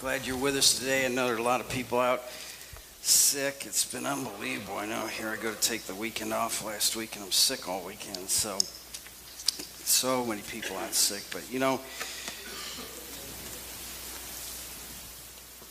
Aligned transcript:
Glad 0.00 0.26
you're 0.26 0.38
with 0.38 0.56
us 0.56 0.78
today. 0.78 1.04
I 1.04 1.08
know 1.08 1.26
there 1.26 1.34
are 1.34 1.38
a 1.38 1.42
lot 1.42 1.60
of 1.60 1.68
people 1.68 2.00
out 2.00 2.22
sick. 3.02 3.64
It's 3.66 3.84
been 3.84 4.06
unbelievable. 4.06 4.78
I 4.78 4.86
know 4.86 5.06
here 5.06 5.28
I 5.28 5.36
go 5.36 5.52
to 5.52 5.60
take 5.60 5.82
the 5.82 5.94
weekend 5.94 6.32
off 6.32 6.64
last 6.64 6.96
week 6.96 7.16
and 7.16 7.24
I'm 7.26 7.30
sick 7.30 7.68
all 7.68 7.84
weekend. 7.84 8.30
So, 8.30 8.56
so 9.84 10.24
many 10.24 10.40
people 10.40 10.78
out 10.78 10.94
sick. 10.94 11.24
But 11.30 11.52
you 11.52 11.58
know, 11.58 11.80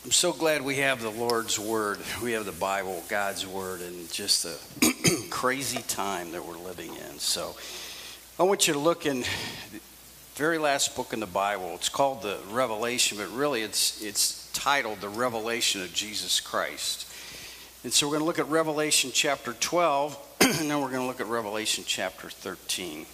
I'm 0.04 0.12
so 0.12 0.32
glad 0.32 0.62
we 0.62 0.76
have 0.76 1.02
the 1.02 1.10
Lord's 1.10 1.58
Word. 1.58 1.98
We 2.22 2.30
have 2.30 2.44
the 2.44 2.52
Bible, 2.52 3.02
God's 3.08 3.44
Word, 3.44 3.80
and 3.80 4.12
just 4.12 4.44
the 4.44 5.26
crazy 5.30 5.82
time 5.88 6.30
that 6.30 6.46
we're 6.46 6.56
living 6.56 6.94
in. 6.94 7.18
So, 7.18 7.56
I 8.38 8.44
want 8.44 8.68
you 8.68 8.74
to 8.74 8.78
look 8.78 9.06
in 9.06 9.24
very 10.40 10.56
last 10.56 10.96
book 10.96 11.12
in 11.12 11.20
the 11.20 11.26
Bible. 11.26 11.72
It's 11.74 11.90
called 11.90 12.22
the 12.22 12.38
Revelation, 12.50 13.18
but 13.18 13.30
really 13.30 13.60
it's 13.60 14.02
it's 14.02 14.50
titled 14.54 15.02
the 15.02 15.08
Revelation 15.10 15.82
of 15.82 15.92
Jesus 15.92 16.40
Christ. 16.40 17.06
And 17.84 17.92
so 17.92 18.06
we're 18.06 18.12
going 18.12 18.22
to 18.22 18.26
look 18.26 18.38
at 18.38 18.48
Revelation 18.48 19.10
chapter 19.12 19.52
12, 19.52 20.18
and 20.40 20.70
then 20.70 20.80
we're 20.80 20.88
going 20.88 21.02
to 21.02 21.06
look 21.06 21.20
at 21.20 21.26
Revelation 21.26 21.84
chapter 21.86 22.30
13. 22.30 23.04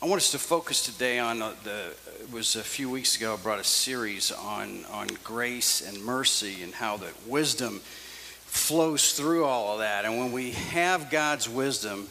I 0.00 0.06
want 0.06 0.22
us 0.22 0.30
to 0.30 0.38
focus 0.38 0.84
today 0.84 1.18
on 1.18 1.40
the. 1.40 1.92
It 2.22 2.30
was 2.32 2.54
a 2.54 2.62
few 2.62 2.88
weeks 2.88 3.16
ago. 3.16 3.34
I 3.34 3.38
brought 3.38 3.58
a 3.58 3.64
series 3.64 4.30
on 4.30 4.84
on 4.92 5.08
grace 5.24 5.80
and 5.80 6.00
mercy 6.04 6.62
and 6.62 6.72
how 6.72 6.96
that 6.98 7.26
wisdom 7.26 7.80
flows 7.80 9.14
through 9.14 9.46
all 9.46 9.72
of 9.72 9.80
that. 9.80 10.04
And 10.04 10.16
when 10.16 10.30
we 10.30 10.52
have 10.52 11.10
God's 11.10 11.48
wisdom, 11.48 12.08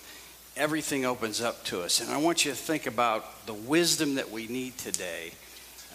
everything 0.58 1.06
opens 1.06 1.42
up 1.42 1.64
to 1.66 1.82
us. 1.82 2.02
And 2.02 2.12
I 2.12 2.18
want 2.18 2.44
you 2.44 2.52
to 2.52 2.58
think 2.58 2.88
about 2.88 3.46
the 3.46 3.54
wisdom 3.54 4.16
that 4.16 4.32
we 4.32 4.48
need 4.48 4.78
today, 4.78 5.32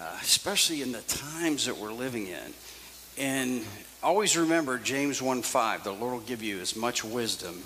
uh, 0.01 0.19
especially 0.23 0.83
in 0.83 0.93
the 0.93 1.03
times 1.03 1.67
that 1.67 1.77
we're 1.77 1.93
living 1.93 2.29
in. 2.29 2.55
And 3.19 3.65
always 4.03 4.37
remember 4.37 4.79
James 4.79 5.21
1 5.21 5.43
5, 5.43 5.85
the 5.85 5.93
Lord 5.93 6.13
will 6.15 6.21
give 6.21 6.43
you 6.43 6.61
as 6.61 6.77
much 6.77 7.05
wisdom 7.05 7.63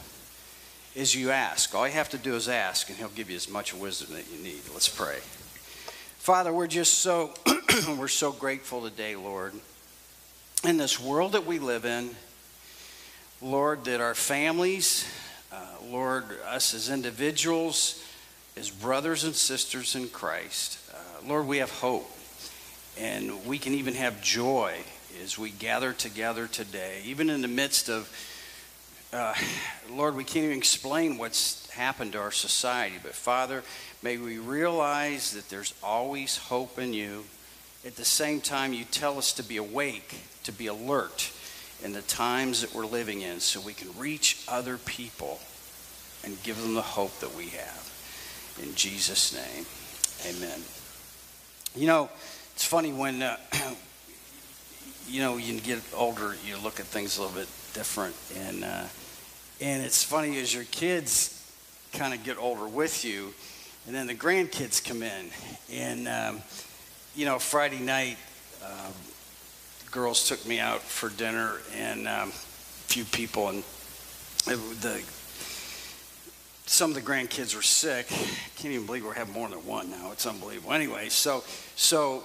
as 0.96 1.14
you 1.14 1.30
ask. 1.30 1.74
All 1.74 1.86
you 1.86 1.92
have 1.92 2.08
to 2.10 2.18
do 2.18 2.34
is 2.34 2.48
ask, 2.48 2.88
and 2.88 2.98
He'll 2.98 3.08
give 3.08 3.30
you 3.30 3.36
as 3.36 3.48
much 3.48 3.74
wisdom 3.74 4.14
that 4.16 4.24
you 4.32 4.42
need. 4.42 4.62
Let's 4.72 4.88
pray. 4.88 5.18
Father, 6.18 6.52
we're 6.52 6.66
just 6.66 7.00
so 7.00 7.32
we're 7.98 8.08
so 8.08 8.32
grateful 8.32 8.82
today, 8.82 9.14
Lord. 9.14 9.52
In 10.64 10.78
this 10.78 10.98
world 10.98 11.32
that 11.32 11.46
we 11.46 11.58
live 11.58 11.84
in, 11.84 12.10
Lord, 13.42 13.84
that 13.84 14.00
our 14.00 14.14
families, 14.14 15.06
Lord, 15.90 16.24
us 16.48 16.74
as 16.74 16.90
individuals, 16.90 18.02
as 18.56 18.70
brothers 18.70 19.24
and 19.24 19.34
sisters 19.34 19.94
in 19.94 20.08
Christ, 20.08 20.78
uh, 20.92 21.28
Lord, 21.28 21.46
we 21.46 21.58
have 21.58 21.70
hope. 21.70 22.10
And 22.98 23.44
we 23.46 23.58
can 23.58 23.74
even 23.74 23.94
have 23.94 24.22
joy 24.22 24.74
as 25.22 25.38
we 25.38 25.50
gather 25.50 25.92
together 25.92 26.46
today, 26.46 27.02
even 27.04 27.30
in 27.30 27.42
the 27.42 27.48
midst 27.48 27.88
of 27.88 28.10
uh, 29.12 29.34
Lord, 29.90 30.16
we 30.16 30.24
can't 30.24 30.44
even 30.46 30.58
explain 30.58 31.16
what's 31.16 31.70
happened 31.70 32.12
to 32.12 32.18
our 32.18 32.32
society, 32.32 32.96
but 33.02 33.14
Father, 33.14 33.62
may 34.02 34.16
we 34.18 34.38
realize 34.38 35.32
that 35.32 35.48
there's 35.48 35.72
always 35.82 36.36
hope 36.36 36.78
in 36.78 36.92
you. 36.92 37.24
At 37.86 37.96
the 37.96 38.04
same 38.04 38.40
time, 38.40 38.72
you 38.72 38.84
tell 38.84 39.16
us 39.16 39.32
to 39.34 39.44
be 39.44 39.58
awake, 39.58 40.16
to 40.42 40.52
be 40.52 40.66
alert 40.66 41.30
in 41.84 41.92
the 41.92 42.02
times 42.02 42.62
that 42.62 42.74
we're 42.74 42.84
living 42.84 43.22
in 43.22 43.38
so 43.38 43.60
we 43.60 43.74
can 43.74 43.96
reach 43.96 44.44
other 44.48 44.76
people 44.76 45.38
and 46.26 46.42
give 46.42 46.60
them 46.60 46.74
the 46.74 46.82
hope 46.82 47.18
that 47.20 47.34
we 47.34 47.46
have. 47.46 48.58
In 48.62 48.74
Jesus' 48.74 49.32
name, 49.32 49.64
amen. 50.28 50.60
You 51.74 51.86
know, 51.86 52.10
it's 52.54 52.64
funny 52.64 52.92
when, 52.92 53.22
uh, 53.22 53.36
you 55.08 55.20
know, 55.20 55.36
you 55.36 55.58
get 55.60 55.80
older, 55.94 56.34
you 56.44 56.56
look 56.58 56.80
at 56.80 56.86
things 56.86 57.16
a 57.16 57.22
little 57.22 57.36
bit 57.36 57.48
different. 57.72 58.14
And, 58.36 58.64
uh, 58.64 58.84
and 59.60 59.82
it's 59.82 60.02
funny 60.02 60.38
as 60.38 60.52
your 60.52 60.64
kids 60.64 61.32
kind 61.92 62.12
of 62.12 62.24
get 62.24 62.38
older 62.38 62.66
with 62.66 63.04
you, 63.04 63.32
and 63.86 63.94
then 63.94 64.06
the 64.06 64.14
grandkids 64.14 64.84
come 64.84 65.02
in. 65.02 65.30
And, 65.72 66.08
um, 66.08 66.42
you 67.14 67.24
know, 67.24 67.38
Friday 67.38 67.78
night, 67.78 68.16
uh, 68.64 68.90
girls 69.90 70.28
took 70.28 70.44
me 70.44 70.58
out 70.58 70.82
for 70.82 71.08
dinner, 71.08 71.52
and 71.76 72.08
um, 72.08 72.30
a 72.30 72.32
few 72.32 73.04
people, 73.04 73.48
and 73.48 73.58
it, 74.48 74.80
the 74.80 75.02
some 76.66 76.90
of 76.90 76.96
the 76.96 77.02
grandkids 77.02 77.54
were 77.54 77.62
sick. 77.62 78.08
Can't 78.56 78.74
even 78.74 78.86
believe 78.86 79.04
we 79.04 79.14
have 79.14 79.28
more 79.30 79.48
than 79.48 79.64
one 79.64 79.90
now. 79.90 80.10
It's 80.12 80.26
unbelievable. 80.26 80.72
Anyway, 80.72 81.08
so 81.08 81.44
so 81.76 82.24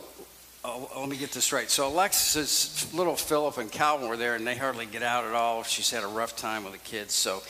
oh, 0.66 0.90
let 1.00 1.10
me 1.10 1.18
get 1.18 1.32
this 1.32 1.54
right. 1.54 1.70
So 1.70 1.88
Alexis, 1.88 2.92
little 2.94 3.16
Philip, 3.16 3.58
and 3.60 3.72
Calvin 3.72 4.10
were 4.10 4.18
there, 4.18 4.36
and 4.36 4.46
they 4.46 4.56
hardly 4.56 4.88
get 4.88 5.04
out 5.04 5.26
at 5.26 5.34
all. 5.34 5.64
She's 5.64 5.92
had 5.92 6.04
a 6.04 6.08
rough 6.08 6.36
time 6.36 6.64
with 6.64 6.74
the 6.74 6.80
kids. 6.80 7.14
So, 7.14 7.44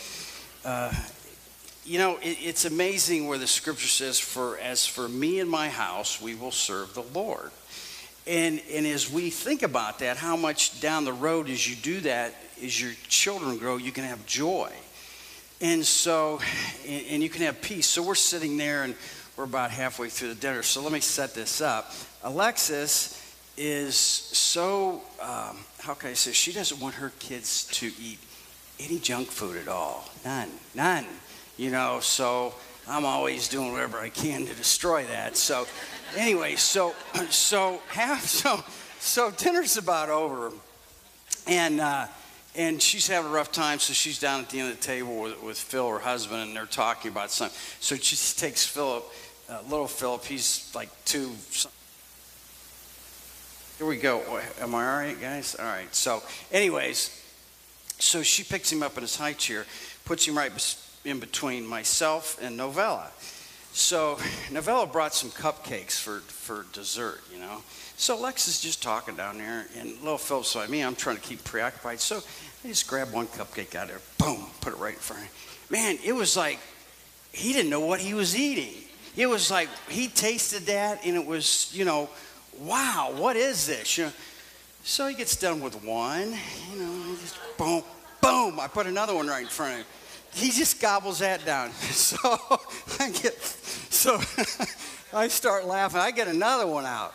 uh, 0.66 0.94
you 1.86 1.98
know, 1.98 2.18
it, 2.22 2.38
it's 2.42 2.66
amazing 2.66 3.28
where 3.28 3.38
the 3.38 3.48
scripture 3.48 3.88
says, 3.88 4.20
"For 4.20 4.58
as 4.60 4.86
for 4.86 5.08
me 5.08 5.40
and 5.40 5.50
my 5.50 5.70
house, 5.70 6.22
we 6.22 6.36
will 6.36 6.52
serve 6.52 6.94
the 6.94 7.04
Lord." 7.04 7.52
And 8.28 8.62
and 8.70 8.86
as 8.86 9.10
we 9.10 9.30
think 9.30 9.64
about 9.64 10.00
that, 10.00 10.18
how 10.18 10.36
much 10.36 10.82
down 10.82 11.06
the 11.06 11.14
road 11.14 11.50
as 11.50 11.68
you 11.68 11.76
do 11.78 12.02
that, 12.02 12.36
as 12.62 12.80
your 12.80 12.92
children 13.08 13.58
grow, 13.58 13.78
you 13.78 13.94
can 13.94 14.04
have 14.04 14.26
joy. 14.26 14.72
And 15.62 15.86
so, 15.86 16.42
and, 16.88 17.06
and 17.08 17.24
you 17.24 17.30
can 17.30 17.44
have 17.44 17.62
peace. 17.62 17.86
So 17.86 18.02
we're 18.02 18.16
sitting 18.16 18.58
there 18.58 18.84
and 18.84 18.96
we're 19.38 19.44
about 19.44 19.70
halfway 19.70 20.10
through 20.10 20.30
the 20.30 20.36
dinner. 20.36 20.64
So 20.64 20.82
let 20.82 20.92
me 20.92 21.00
set 21.00 21.36
this 21.36 21.62
up. 21.62 21.94
Alexis 22.24 23.36
is 23.58 23.96
so, 23.96 25.02
um, 25.22 25.58
how 25.80 25.94
can 25.94 26.10
I 26.10 26.14
say, 26.14 26.32
she 26.32 26.52
doesn't 26.52 26.80
want 26.82 26.96
her 26.96 27.12
kids 27.20 27.66
to 27.74 27.92
eat 28.02 28.18
any 28.80 28.98
junk 28.98 29.28
food 29.28 29.56
at 29.58 29.68
all. 29.68 30.10
None, 30.26 30.50
none. 30.74 31.06
You 31.58 31.70
know, 31.70 32.00
so 32.02 32.56
I'm 32.88 33.06
always 33.06 33.48
doing 33.48 33.72
whatever 33.72 34.00
I 34.00 34.10
can 34.10 34.48
to 34.48 34.54
destroy 34.56 35.04
that. 35.06 35.38
So, 35.38 35.68
anyway, 36.18 36.56
so, 36.56 36.96
so, 37.30 37.80
half, 37.90 38.22
so, 38.26 38.64
so 39.00 39.30
dinner's 39.30 39.78
about 39.78 40.10
over. 40.10 40.52
And, 41.46 41.80
uh, 41.82 42.08
and 42.56 42.82
she's 42.82 43.08
having 43.08 43.32
a 43.32 43.34
rough 43.34 43.52
time, 43.52 43.80
so 43.80 43.94
she's 43.94 44.20
down 44.20 44.42
at 44.42 44.50
the 44.50 44.60
end 44.60 44.72
of 44.72 44.78
the 44.78 44.84
table 44.84 45.22
with, 45.22 45.42
with 45.42 45.58
Phil, 45.58 45.90
her 45.90 46.00
husband, 46.00 46.42
and 46.42 46.56
they're 46.56 46.66
talking 46.66 47.12
about 47.12 47.32
something. 47.32 47.58
So 47.80 47.96
she 47.96 48.16
takes 48.38 48.66
Philip, 48.66 49.06
uh, 49.50 49.60
little 49.70 49.88
Philip, 49.88 50.26
he's 50.26 50.72
like 50.76 50.90
two. 51.06 51.32
Here 53.78 53.88
we 53.88 53.98
go. 53.98 54.22
Am 54.60 54.76
I 54.76 54.86
all 54.86 55.00
right, 55.00 55.20
guys? 55.20 55.56
All 55.56 55.66
right. 55.66 55.94
So, 55.96 56.22
anyways, 56.52 57.24
so 58.00 58.22
she 58.22 58.44
picks 58.44 58.72
him 58.72 58.84
up 58.84 58.98
in 58.98 59.02
his 59.02 59.16
high 59.16 59.34
chair, 59.34 59.66
puts 60.06 60.28
him 60.28 60.38
right 60.38 60.52
in 61.06 61.20
between 61.20 61.66
myself 61.66 62.38
and 62.42 62.58
Novella. 62.58 63.10
So 63.74 64.20
Novella 64.52 64.86
brought 64.86 65.14
some 65.14 65.30
cupcakes 65.30 66.00
for, 66.00 66.20
for 66.20 66.66
dessert, 66.74 67.22
you 67.32 67.40
know. 67.40 67.64
So 68.02 68.20
Lex 68.20 68.48
is 68.48 68.60
just 68.60 68.82
talking 68.82 69.16
down 69.16 69.38
there, 69.38 69.68
and 69.78 69.92
little 70.02 70.18
Philip's 70.18 70.56
like 70.56 70.72
me. 70.72 70.82
I'm 70.82 70.96
trying 70.96 71.18
to 71.18 71.22
keep 71.22 71.44
preoccupied. 71.44 72.00
So 72.00 72.18
I 72.66 72.68
just 72.68 72.88
grabbed 72.88 73.14
one 73.14 73.28
cupcake 73.28 73.76
out 73.76 73.84
of 73.84 73.90
there, 73.90 74.00
boom, 74.18 74.48
put 74.60 74.74
it 74.74 74.78
right 74.78 74.96
in 74.96 75.00
front 75.00 75.22
of 75.22 75.28
him. 75.28 75.34
Man, 75.70 76.00
it 76.04 76.14
was 76.14 76.36
like 76.36 76.58
he 77.32 77.54
didn't 77.54 77.70
know 77.70 77.82
what 77.82 78.00
he 78.00 78.16
was 78.16 78.36
eating. 78.36 78.74
It 79.16 79.28
was 79.28 79.52
like 79.52 79.70
he 79.88 80.08
tasted 80.08 80.64
that, 80.64 81.06
and 81.06 81.16
it 81.16 81.24
was, 81.24 81.70
you 81.76 81.86
know, 81.86 82.10
wow, 82.62 83.14
what 83.16 83.36
is 83.36 83.68
this? 83.68 84.00
You 84.00 84.06
know, 84.06 84.12
so 84.84 85.08
he 85.08 85.14
gets 85.14 85.36
done 85.36 85.62
with 85.62 85.84
one, 85.84 86.34
you 86.74 86.80
know, 86.80 87.16
just 87.22 87.38
boom, 87.56 87.84
boom. 88.20 88.60
I 88.60 88.68
put 88.68 88.88
another 88.88 89.14
one 89.14 89.28
right 89.28 89.44
in 89.44 89.48
front 89.48 89.74
of 89.74 89.78
him. 89.78 89.86
He 90.34 90.50
just 90.50 90.82
gobbles 90.82 91.20
that 91.20 91.46
down. 91.46 91.70
So 91.92 92.18
I 93.00 93.12
get, 93.12 93.40
so 93.92 94.20
I 95.14 95.28
start 95.28 95.68
laughing. 95.68 96.00
I 96.00 96.10
get 96.10 96.28
another 96.28 96.66
one 96.66 96.88
out. 96.88 97.14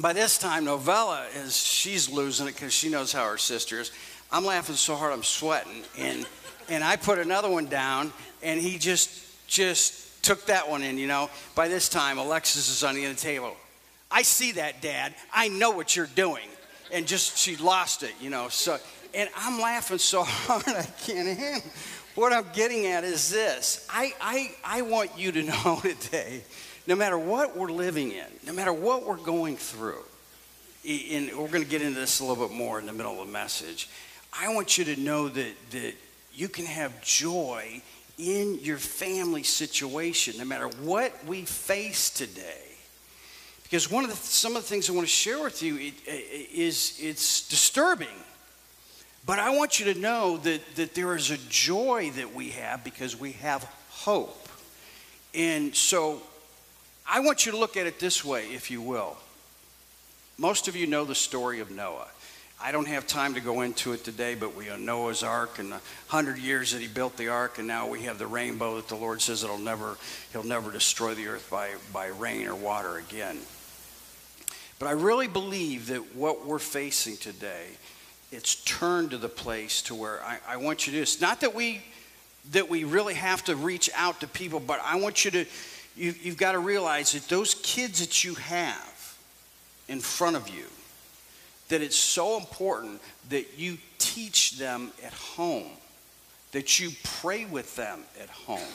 By 0.00 0.12
this 0.12 0.38
time, 0.38 0.64
Novella 0.64 1.26
is 1.34 1.56
she's 1.56 2.08
losing 2.08 2.46
it 2.46 2.54
because 2.54 2.72
she 2.72 2.88
knows 2.88 3.12
how 3.12 3.28
her 3.28 3.38
sister 3.38 3.80
is. 3.80 3.90
I'm 4.30 4.44
laughing 4.44 4.76
so 4.76 4.94
hard 4.94 5.12
I'm 5.12 5.22
sweating, 5.22 5.82
and 5.96 6.26
and 6.68 6.84
I 6.84 6.96
put 6.96 7.18
another 7.18 7.50
one 7.50 7.66
down, 7.66 8.12
and 8.42 8.60
he 8.60 8.78
just 8.78 9.10
just 9.48 10.22
took 10.22 10.46
that 10.46 10.68
one 10.68 10.82
in. 10.82 10.98
You 10.98 11.06
know. 11.08 11.30
By 11.54 11.68
this 11.68 11.88
time, 11.88 12.18
Alexis 12.18 12.68
is 12.68 12.84
on 12.84 12.94
the 12.94 13.06
the 13.06 13.14
table. 13.14 13.56
I 14.10 14.22
see 14.22 14.52
that, 14.52 14.80
Dad. 14.80 15.14
I 15.32 15.48
know 15.48 15.70
what 15.70 15.94
you're 15.96 16.06
doing. 16.06 16.48
And 16.90 17.06
just, 17.06 17.36
she 17.36 17.56
lost 17.56 18.02
it, 18.02 18.14
you 18.20 18.30
know. 18.30 18.48
So, 18.48 18.78
and 19.14 19.28
I'm 19.36 19.60
laughing 19.60 19.98
so 19.98 20.22
hard 20.26 20.66
I 20.66 20.82
can't 21.06 21.38
handle 21.38 21.70
What 22.14 22.32
I'm 22.32 22.46
getting 22.52 22.86
at 22.86 23.04
is 23.04 23.30
this 23.30 23.86
I, 23.90 24.12
I, 24.20 24.52
I 24.64 24.82
want 24.82 25.18
you 25.18 25.32
to 25.32 25.42
know 25.64 25.80
today, 25.82 26.42
no 26.88 26.96
matter 26.96 27.18
what 27.18 27.54
we're 27.54 27.70
living 27.70 28.12
in, 28.12 28.26
no 28.46 28.52
matter 28.54 28.72
what 28.72 29.06
we're 29.06 29.16
going 29.16 29.56
through, 29.56 30.02
and 30.88 31.30
we're 31.36 31.48
going 31.48 31.62
to 31.62 31.68
get 31.68 31.82
into 31.82 32.00
this 32.00 32.18
a 32.20 32.24
little 32.24 32.48
bit 32.48 32.56
more 32.56 32.80
in 32.80 32.86
the 32.86 32.92
middle 32.94 33.20
of 33.20 33.26
the 33.26 33.32
message. 33.32 33.90
I 34.32 34.54
want 34.54 34.78
you 34.78 34.84
to 34.86 34.96
know 34.98 35.28
that, 35.28 35.70
that 35.72 35.92
you 36.34 36.48
can 36.48 36.64
have 36.64 37.02
joy 37.02 37.82
in 38.16 38.58
your 38.62 38.78
family 38.78 39.42
situation, 39.42 40.38
no 40.38 40.46
matter 40.46 40.66
what 40.82 41.12
we 41.26 41.42
face 41.42 42.10
today 42.10 42.64
Because 43.62 43.90
one 43.90 44.02
of 44.02 44.10
the, 44.10 44.16
some 44.16 44.56
of 44.56 44.62
the 44.62 44.68
things 44.68 44.88
I 44.88 44.94
want 44.94 45.06
to 45.06 45.12
share 45.12 45.42
with 45.42 45.62
you 45.62 45.92
is 46.06 46.98
it's 46.98 47.46
disturbing. 47.48 48.08
But 49.26 49.38
I 49.38 49.54
want 49.54 49.78
you 49.78 49.92
to 49.92 50.00
know 50.00 50.38
that, 50.38 50.62
that 50.76 50.94
there 50.94 51.14
is 51.14 51.30
a 51.30 51.36
joy 51.50 52.10
that 52.16 52.34
we 52.34 52.48
have 52.50 52.82
because 52.82 53.14
we 53.14 53.32
have 53.32 53.62
hope. 53.90 54.48
And 55.34 55.76
so 55.76 56.22
I 57.10 57.20
want 57.20 57.46
you 57.46 57.52
to 57.52 57.58
look 57.58 57.78
at 57.78 57.86
it 57.86 57.98
this 57.98 58.22
way, 58.22 58.48
if 58.48 58.70
you 58.70 58.82
will. 58.82 59.16
Most 60.36 60.68
of 60.68 60.76
you 60.76 60.86
know 60.86 61.04
the 61.04 61.14
story 61.14 61.60
of 61.60 61.70
Noah. 61.70 62.06
I 62.60 62.70
don't 62.70 62.88
have 62.88 63.06
time 63.06 63.34
to 63.34 63.40
go 63.40 63.62
into 63.62 63.92
it 63.92 64.04
today, 64.04 64.34
but 64.34 64.54
we 64.54 64.66
know 64.66 64.76
Noah's 64.76 65.22
Ark 65.22 65.58
and 65.58 65.72
the 65.72 65.80
hundred 66.08 66.38
years 66.38 66.72
that 66.72 66.82
he 66.82 66.88
built 66.88 67.16
the 67.16 67.28
ark, 67.28 67.58
and 67.58 67.66
now 67.66 67.88
we 67.88 68.02
have 68.02 68.18
the 68.18 68.26
rainbow 68.26 68.76
that 68.76 68.88
the 68.88 68.96
Lord 68.96 69.22
says 69.22 69.42
it'll 69.42 69.58
never, 69.58 69.96
he'll 70.32 70.42
never 70.42 70.70
destroy 70.70 71.14
the 71.14 71.28
earth 71.28 71.48
by, 71.50 71.70
by 71.92 72.08
rain 72.08 72.46
or 72.46 72.54
water 72.54 72.98
again. 72.98 73.38
But 74.78 74.88
I 74.88 74.92
really 74.92 75.28
believe 75.28 75.86
that 75.86 76.14
what 76.14 76.44
we're 76.44 76.58
facing 76.58 77.16
today, 77.16 77.66
it's 78.32 78.56
turned 78.64 79.12
to 79.12 79.18
the 79.18 79.28
place 79.28 79.80
to 79.82 79.94
where 79.94 80.22
I, 80.22 80.38
I 80.46 80.56
want 80.58 80.86
you 80.86 80.92
to. 80.94 80.98
It's 80.98 81.20
not 81.20 81.40
that 81.40 81.54
we 81.54 81.82
that 82.52 82.68
we 82.70 82.84
really 82.84 83.14
have 83.14 83.44
to 83.44 83.54
reach 83.56 83.90
out 83.94 84.20
to 84.20 84.26
people, 84.26 84.58
but 84.58 84.80
I 84.84 84.96
want 84.96 85.24
you 85.24 85.30
to. 85.32 85.46
You, 85.98 86.14
you've 86.22 86.36
got 86.36 86.52
to 86.52 86.60
realize 86.60 87.12
that 87.12 87.28
those 87.28 87.54
kids 87.54 88.00
that 88.00 88.24
you 88.24 88.34
have 88.34 89.18
in 89.88 90.00
front 90.00 90.36
of 90.36 90.48
you 90.48 90.64
that 91.68 91.82
it's 91.82 91.96
so 91.96 92.38
important 92.38 93.00
that 93.28 93.58
you 93.58 93.76
teach 93.98 94.58
them 94.58 94.90
at 95.04 95.12
home, 95.12 95.66
that 96.52 96.80
you 96.80 96.90
pray 97.20 97.44
with 97.44 97.76
them 97.76 98.00
at 98.22 98.28
home, 98.30 98.72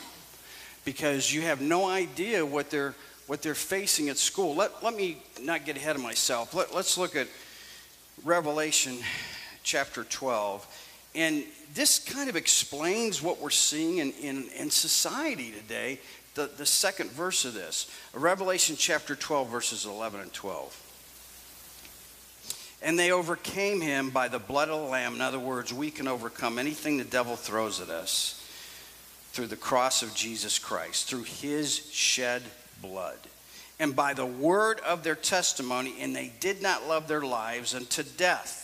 because 0.85 1.33
you 1.33 1.41
have 1.41 1.61
no 1.61 1.89
idea 1.89 2.45
what 2.45 2.69
they're 2.69 2.93
what 3.25 3.41
they're 3.41 3.55
facing 3.55 4.09
at 4.09 4.17
school. 4.17 4.53
Let, 4.53 4.83
let 4.83 4.95
me 4.95 5.17
not 5.41 5.65
get 5.65 5.77
ahead 5.77 5.95
of 5.95 6.01
myself. 6.01 6.53
Let, 6.53 6.75
let's 6.75 6.97
look 6.97 7.15
at 7.15 7.27
Revelation 8.25 8.97
chapter 9.63 10.03
12. 10.03 10.67
And 11.15 11.45
this 11.73 11.99
kind 11.99 12.29
of 12.29 12.35
explains 12.35 13.21
what 13.21 13.39
we're 13.39 13.49
seeing 13.49 13.99
in, 13.99 14.11
in, 14.21 14.49
in 14.57 14.69
society 14.69 15.51
today. 15.51 15.99
The, 16.35 16.49
the 16.57 16.65
second 16.65 17.11
verse 17.11 17.45
of 17.45 17.53
this, 17.53 17.89
Revelation 18.13 18.75
chapter 18.77 19.15
12, 19.15 19.49
verses 19.49 19.85
11 19.85 20.21
and 20.21 20.33
12. 20.33 20.79
And 22.81 22.97
they 22.97 23.11
overcame 23.11 23.81
him 23.81 24.09
by 24.09 24.27
the 24.27 24.39
blood 24.39 24.69
of 24.69 24.81
the 24.81 24.87
Lamb. 24.87 25.15
In 25.15 25.21
other 25.21 25.39
words, 25.39 25.71
we 25.71 25.91
can 25.91 26.07
overcome 26.07 26.59
anything 26.59 26.97
the 26.97 27.03
devil 27.03 27.35
throws 27.35 27.79
at 27.79 27.89
us 27.89 28.39
through 29.31 29.47
the 29.47 29.55
cross 29.55 30.03
of 30.03 30.13
Jesus 30.13 30.59
Christ, 30.59 31.07
through 31.07 31.23
his 31.23 31.89
shed 31.91 32.41
blood. 32.81 33.17
And 33.79 33.95
by 33.95 34.13
the 34.13 34.25
word 34.25 34.79
of 34.81 35.03
their 35.03 35.15
testimony, 35.15 35.95
and 35.99 36.15
they 36.15 36.31
did 36.39 36.61
not 36.61 36.87
love 36.87 37.07
their 37.07 37.21
lives 37.21 37.73
unto 37.73 38.03
death. 38.03 38.59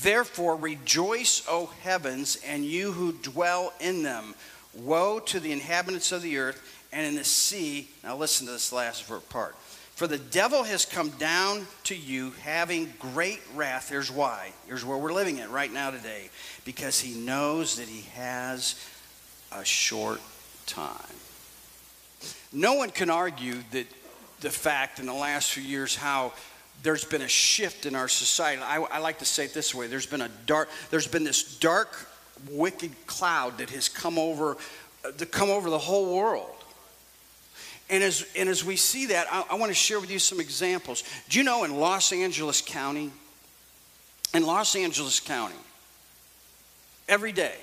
Therefore, 0.00 0.56
rejoice, 0.56 1.42
O 1.48 1.66
heavens, 1.82 2.38
and 2.46 2.64
you 2.64 2.92
who 2.92 3.12
dwell 3.12 3.72
in 3.80 4.02
them. 4.02 4.34
Woe 4.74 5.18
to 5.20 5.40
the 5.40 5.52
inhabitants 5.52 6.12
of 6.12 6.22
the 6.22 6.38
earth 6.38 6.71
and 6.92 7.06
in 7.06 7.14
the 7.14 7.24
sea. 7.24 7.88
Now, 8.04 8.16
listen 8.16 8.46
to 8.46 8.52
this 8.52 8.72
last 8.72 9.10
part. 9.30 9.56
For 9.94 10.06
the 10.06 10.18
devil 10.18 10.64
has 10.64 10.84
come 10.84 11.10
down 11.10 11.66
to 11.84 11.94
you 11.94 12.32
having 12.42 12.92
great 12.98 13.40
wrath. 13.54 13.90
Here's 13.90 14.10
why. 14.10 14.52
Here's 14.66 14.84
where 14.84 14.98
we're 14.98 15.12
living 15.12 15.38
it 15.38 15.50
right 15.50 15.72
now 15.72 15.90
today. 15.90 16.30
Because 16.64 16.98
he 17.00 17.18
knows 17.18 17.76
that 17.76 17.88
he 17.88 18.02
has 18.14 18.74
a 19.52 19.64
short 19.64 20.20
time. 20.66 20.96
No 22.52 22.74
one 22.74 22.90
can 22.90 23.10
argue 23.10 23.56
that 23.72 23.86
the 24.40 24.50
fact 24.50 24.98
in 24.98 25.06
the 25.06 25.14
last 25.14 25.52
few 25.52 25.62
years 25.62 25.94
how 25.94 26.32
there's 26.82 27.04
been 27.04 27.22
a 27.22 27.28
shift 27.28 27.86
in 27.86 27.94
our 27.94 28.08
society. 28.08 28.60
I, 28.62 28.80
I 28.80 28.98
like 28.98 29.18
to 29.20 29.24
say 29.24 29.44
it 29.44 29.54
this 29.54 29.74
way: 29.74 29.86
there's 29.86 30.06
been 30.06 30.22
a 30.22 30.30
dark, 30.46 30.68
there's 30.90 31.06
been 31.06 31.24
this 31.24 31.58
dark, 31.58 32.08
wicked 32.50 32.90
cloud 33.06 33.58
that 33.58 33.70
has 33.70 33.88
come 33.88 34.18
over, 34.18 34.56
uh, 35.04 35.24
come 35.30 35.50
over 35.50 35.70
the 35.70 35.78
whole 35.78 36.16
world. 36.16 36.50
And 37.92 38.02
as, 38.02 38.26
and 38.34 38.48
as 38.48 38.64
we 38.64 38.76
see 38.76 39.06
that, 39.06 39.26
I, 39.30 39.44
I 39.50 39.54
want 39.56 39.68
to 39.68 39.74
share 39.74 40.00
with 40.00 40.10
you 40.10 40.18
some 40.18 40.40
examples. 40.40 41.04
Do 41.28 41.38
you 41.38 41.44
know 41.44 41.64
in 41.64 41.76
Los 41.76 42.10
Angeles 42.10 42.62
County, 42.62 43.10
in 44.32 44.46
Los 44.46 44.74
Angeles 44.74 45.20
County, 45.20 45.54
every 47.06 47.32
day, 47.32 47.54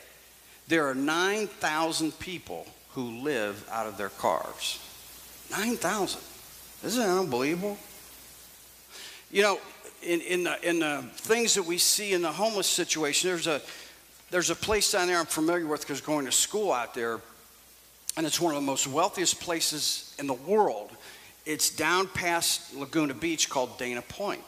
there 0.68 0.88
are 0.88 0.94
9,000 0.94 2.18
people 2.20 2.68
who 2.92 3.24
live 3.24 3.68
out 3.72 3.88
of 3.88 3.98
their 3.98 4.10
cars. 4.10 4.80
9,000. 5.50 6.22
Isn't 6.84 7.02
that 7.02 7.20
unbelievable? 7.20 7.80
You 9.32 9.42
know, 9.42 9.60
in, 10.04 10.22
in, 10.22 10.44
the, 10.44 10.70
in 10.70 10.80
the 10.80 11.06
things 11.16 11.56
that 11.56 11.64
we 11.64 11.80
see 11.80 12.14
in 12.14 12.22
the 12.22 12.32
homeless 12.32 12.68
situation, 12.68 13.32
there's 13.32 13.48
a, 13.48 13.62
there's 14.30 14.52
a 14.52 14.56
place 14.56 14.92
down 14.92 15.08
there 15.08 15.18
I'm 15.18 15.25
familiar 15.25 15.66
with 15.66 15.82
because 15.82 16.02
going 16.02 16.28
to 16.28 16.32
school 16.32 16.72
out 16.72 16.94
there 16.94 17.20
and 18.19 18.27
it's 18.27 18.42
one 18.42 18.54
of 18.54 18.62
the 18.62 18.66
most 18.66 18.86
wealthiest 18.86 19.39
places 19.39 20.13
in 20.19 20.27
the 20.27 20.33
world. 20.33 20.92
It's 21.45 21.74
down 21.74 22.06
past 22.07 22.75
Laguna 22.75 23.13
Beach 23.13 23.50
called 23.50 23.77
Dana 23.77 24.01
Point. 24.01 24.42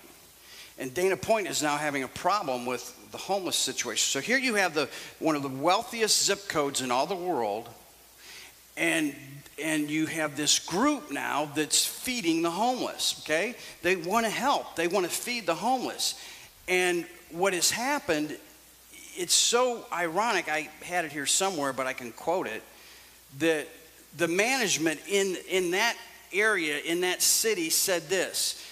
And 0.77 0.93
Dana 0.93 1.15
Point 1.15 1.47
is 1.47 1.63
now 1.63 1.77
having 1.77 2.03
a 2.03 2.09
problem 2.09 2.65
with 2.65 2.93
the 3.13 3.17
homeless 3.17 3.55
situation. 3.55 4.03
So 4.03 4.19
here 4.19 4.37
you 4.37 4.55
have 4.55 4.73
the, 4.73 4.89
one 5.19 5.37
of 5.37 5.41
the 5.41 5.47
wealthiest 5.47 6.21
zip 6.21 6.49
codes 6.49 6.81
in 6.81 6.91
all 6.91 7.05
the 7.05 7.15
world, 7.15 7.69
and, 8.75 9.15
and 9.57 9.89
you 9.89 10.05
have 10.05 10.35
this 10.35 10.59
group 10.59 11.09
now 11.09 11.49
that's 11.55 11.85
feeding 11.85 12.41
the 12.41 12.51
homeless, 12.51 13.23
okay? 13.23 13.55
They 13.83 13.95
want 13.95 14.25
to 14.25 14.29
help, 14.29 14.75
they 14.75 14.89
want 14.89 15.05
to 15.05 15.11
feed 15.13 15.45
the 15.45 15.55
homeless. 15.55 16.21
And 16.67 17.05
what 17.29 17.53
has 17.53 17.71
happened, 17.71 18.37
it's 19.15 19.33
so 19.33 19.85
ironic. 19.93 20.49
I 20.49 20.67
had 20.83 21.05
it 21.05 21.13
here 21.13 21.25
somewhere, 21.25 21.71
but 21.71 21.87
I 21.87 21.93
can 21.93 22.11
quote 22.11 22.47
it 22.47 22.63
the, 23.39 23.65
the 24.17 24.27
management 24.27 24.99
in, 25.07 25.37
in 25.49 25.71
that 25.71 25.95
area, 26.33 26.79
in 26.79 27.01
that 27.01 27.21
city, 27.21 27.69
said 27.69 28.03
this 28.09 28.65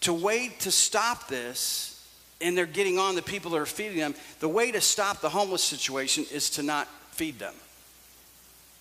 to 0.00 0.12
wait 0.12 0.60
to 0.60 0.70
stop 0.70 1.28
this, 1.28 2.06
and 2.40 2.56
they're 2.56 2.66
getting 2.66 2.98
on 2.98 3.14
the 3.14 3.22
people 3.22 3.50
that 3.52 3.56
are 3.56 3.66
feeding 3.66 3.96
them, 3.96 4.14
the 4.40 4.48
way 4.48 4.70
to 4.70 4.80
stop 4.80 5.22
the 5.22 5.30
homeless 5.30 5.64
situation 5.64 6.26
is 6.30 6.50
to 6.50 6.62
not 6.62 6.88
feed 7.12 7.38
them. 7.38 7.54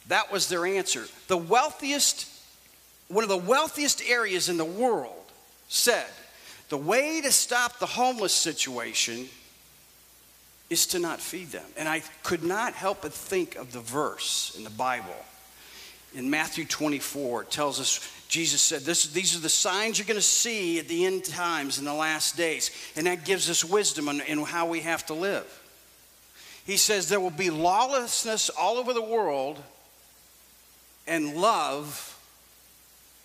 That 0.09 0.31
was 0.31 0.49
their 0.49 0.65
answer. 0.65 1.05
The 1.27 1.37
wealthiest, 1.37 2.29
one 3.07 3.23
of 3.23 3.29
the 3.29 3.37
wealthiest 3.37 4.03
areas 4.05 4.49
in 4.49 4.57
the 4.57 4.65
world 4.65 5.23
said, 5.69 6.07
the 6.67 6.77
way 6.77 7.21
to 7.21 7.31
stop 7.31 7.79
the 7.79 7.85
homeless 7.85 8.33
situation 8.33 9.29
is 10.69 10.87
to 10.87 10.99
not 10.99 11.21
feed 11.21 11.51
them. 11.51 11.65
And 11.77 11.87
I 11.87 12.01
could 12.23 12.43
not 12.43 12.73
help 12.73 13.03
but 13.03 13.13
think 13.13 13.55
of 13.55 13.71
the 13.71 13.79
verse 13.79 14.53
in 14.57 14.63
the 14.63 14.69
Bible. 14.71 15.15
In 16.15 16.29
Matthew 16.29 16.65
24, 16.65 17.43
it 17.43 17.51
tells 17.51 17.79
us, 17.79 17.99
Jesus 18.27 18.61
said, 18.61 18.81
this, 18.81 19.07
These 19.07 19.35
are 19.35 19.39
the 19.39 19.49
signs 19.49 19.97
you're 19.97 20.07
going 20.07 20.15
to 20.15 20.21
see 20.21 20.79
at 20.79 20.87
the 20.87 21.05
end 21.05 21.25
times 21.25 21.79
in 21.79 21.85
the 21.85 21.93
last 21.93 22.37
days. 22.37 22.71
And 22.95 23.07
that 23.07 23.25
gives 23.25 23.49
us 23.49 23.63
wisdom 23.65 24.09
in, 24.09 24.21
in 24.21 24.43
how 24.43 24.67
we 24.67 24.81
have 24.81 25.05
to 25.07 25.13
live. 25.13 25.61
He 26.65 26.77
says, 26.77 27.09
There 27.09 27.19
will 27.19 27.31
be 27.31 27.49
lawlessness 27.49 28.49
all 28.49 28.77
over 28.77 28.93
the 28.93 29.01
world, 29.01 29.59
and 31.07 31.35
love 31.35 32.19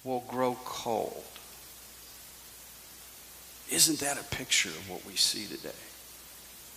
will 0.04 0.24
grow 0.28 0.56
cold. 0.64 1.24
Isn't 3.70 4.00
that 4.00 4.18
a 4.18 4.24
picture 4.34 4.70
of 4.70 4.90
what 4.90 5.04
we 5.04 5.14
see 5.14 5.44
today? 5.44 5.70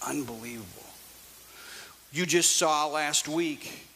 Unbelievable. 0.06 0.66
You 2.12 2.26
just 2.26 2.58
saw 2.58 2.88
last 2.88 3.30
week, 3.30 3.88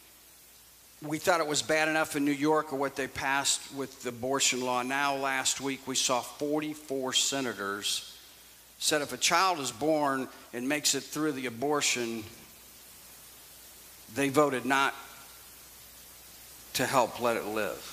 we 1.02 1.18
thought 1.18 1.40
it 1.40 1.46
was 1.46 1.62
bad 1.62 1.88
enough 1.88 2.16
in 2.16 2.24
New 2.24 2.32
York 2.32 2.72
or 2.72 2.76
what 2.76 2.96
they 2.96 3.06
passed 3.06 3.74
with 3.74 4.02
the 4.02 4.08
abortion 4.08 4.60
law. 4.60 4.82
Now, 4.82 5.16
last 5.16 5.60
week, 5.60 5.86
we 5.86 5.94
saw 5.94 6.20
44 6.20 7.12
senators 7.12 8.16
said 8.78 9.02
if 9.02 9.12
a 9.12 9.16
child 9.16 9.58
is 9.58 9.72
born 9.72 10.28
and 10.52 10.68
makes 10.68 10.94
it 10.94 11.02
through 11.02 11.32
the 11.32 11.46
abortion, 11.46 12.22
they 14.14 14.28
voted 14.28 14.64
not 14.64 14.94
to 16.74 16.84
help 16.84 17.20
let 17.20 17.36
it 17.36 17.46
live. 17.46 17.92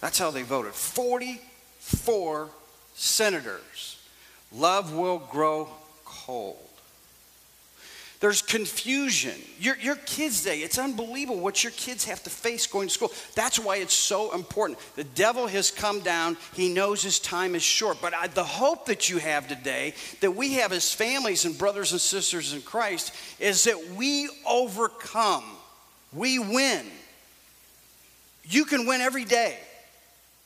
That's 0.00 0.18
how 0.18 0.30
they 0.30 0.42
voted. 0.42 0.72
44 0.72 2.48
senators. 2.94 4.02
Love 4.52 4.94
will 4.94 5.18
grow 5.18 5.68
cold. 6.04 6.67
There's 8.20 8.42
confusion. 8.42 9.34
Your, 9.60 9.76
your 9.76 9.94
kids' 9.94 10.42
day, 10.42 10.58
it's 10.58 10.76
unbelievable 10.76 11.38
what 11.40 11.62
your 11.62 11.70
kids 11.72 12.04
have 12.06 12.20
to 12.24 12.30
face 12.30 12.66
going 12.66 12.88
to 12.88 12.94
school. 12.94 13.12
That's 13.36 13.60
why 13.60 13.76
it's 13.76 13.94
so 13.94 14.34
important. 14.34 14.80
The 14.96 15.04
devil 15.04 15.46
has 15.46 15.70
come 15.70 16.00
down, 16.00 16.36
he 16.52 16.68
knows 16.68 17.00
his 17.00 17.20
time 17.20 17.54
is 17.54 17.62
short. 17.62 17.98
But 18.02 18.14
I, 18.14 18.26
the 18.26 18.42
hope 18.42 18.86
that 18.86 19.08
you 19.08 19.18
have 19.18 19.46
today, 19.46 19.94
that 20.20 20.32
we 20.32 20.54
have 20.54 20.72
as 20.72 20.92
families 20.92 21.44
and 21.44 21.56
brothers 21.56 21.92
and 21.92 22.00
sisters 22.00 22.54
in 22.54 22.62
Christ, 22.62 23.14
is 23.38 23.62
that 23.64 23.92
we 23.96 24.28
overcome, 24.44 25.44
we 26.12 26.40
win. 26.40 26.86
You 28.42 28.64
can 28.64 28.84
win 28.86 29.00
every 29.00 29.26
day. 29.26 29.58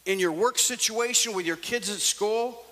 in 0.05 0.19
your 0.19 0.33
work 0.33 0.59
situation 0.59 1.33
with 1.33 1.47
your 1.47 1.57
kids 1.57 1.89
at 1.91 2.01
school, 2.01 2.63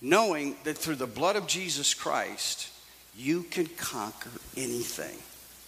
knowing 0.00 0.56
that 0.64 0.76
through 0.76 0.96
the 0.96 1.06
blood 1.06 1.36
of 1.36 1.46
Jesus 1.46 1.94
Christ, 1.94 2.68
you 3.16 3.42
can 3.44 3.66
conquer 3.66 4.30
anything. 4.56 5.16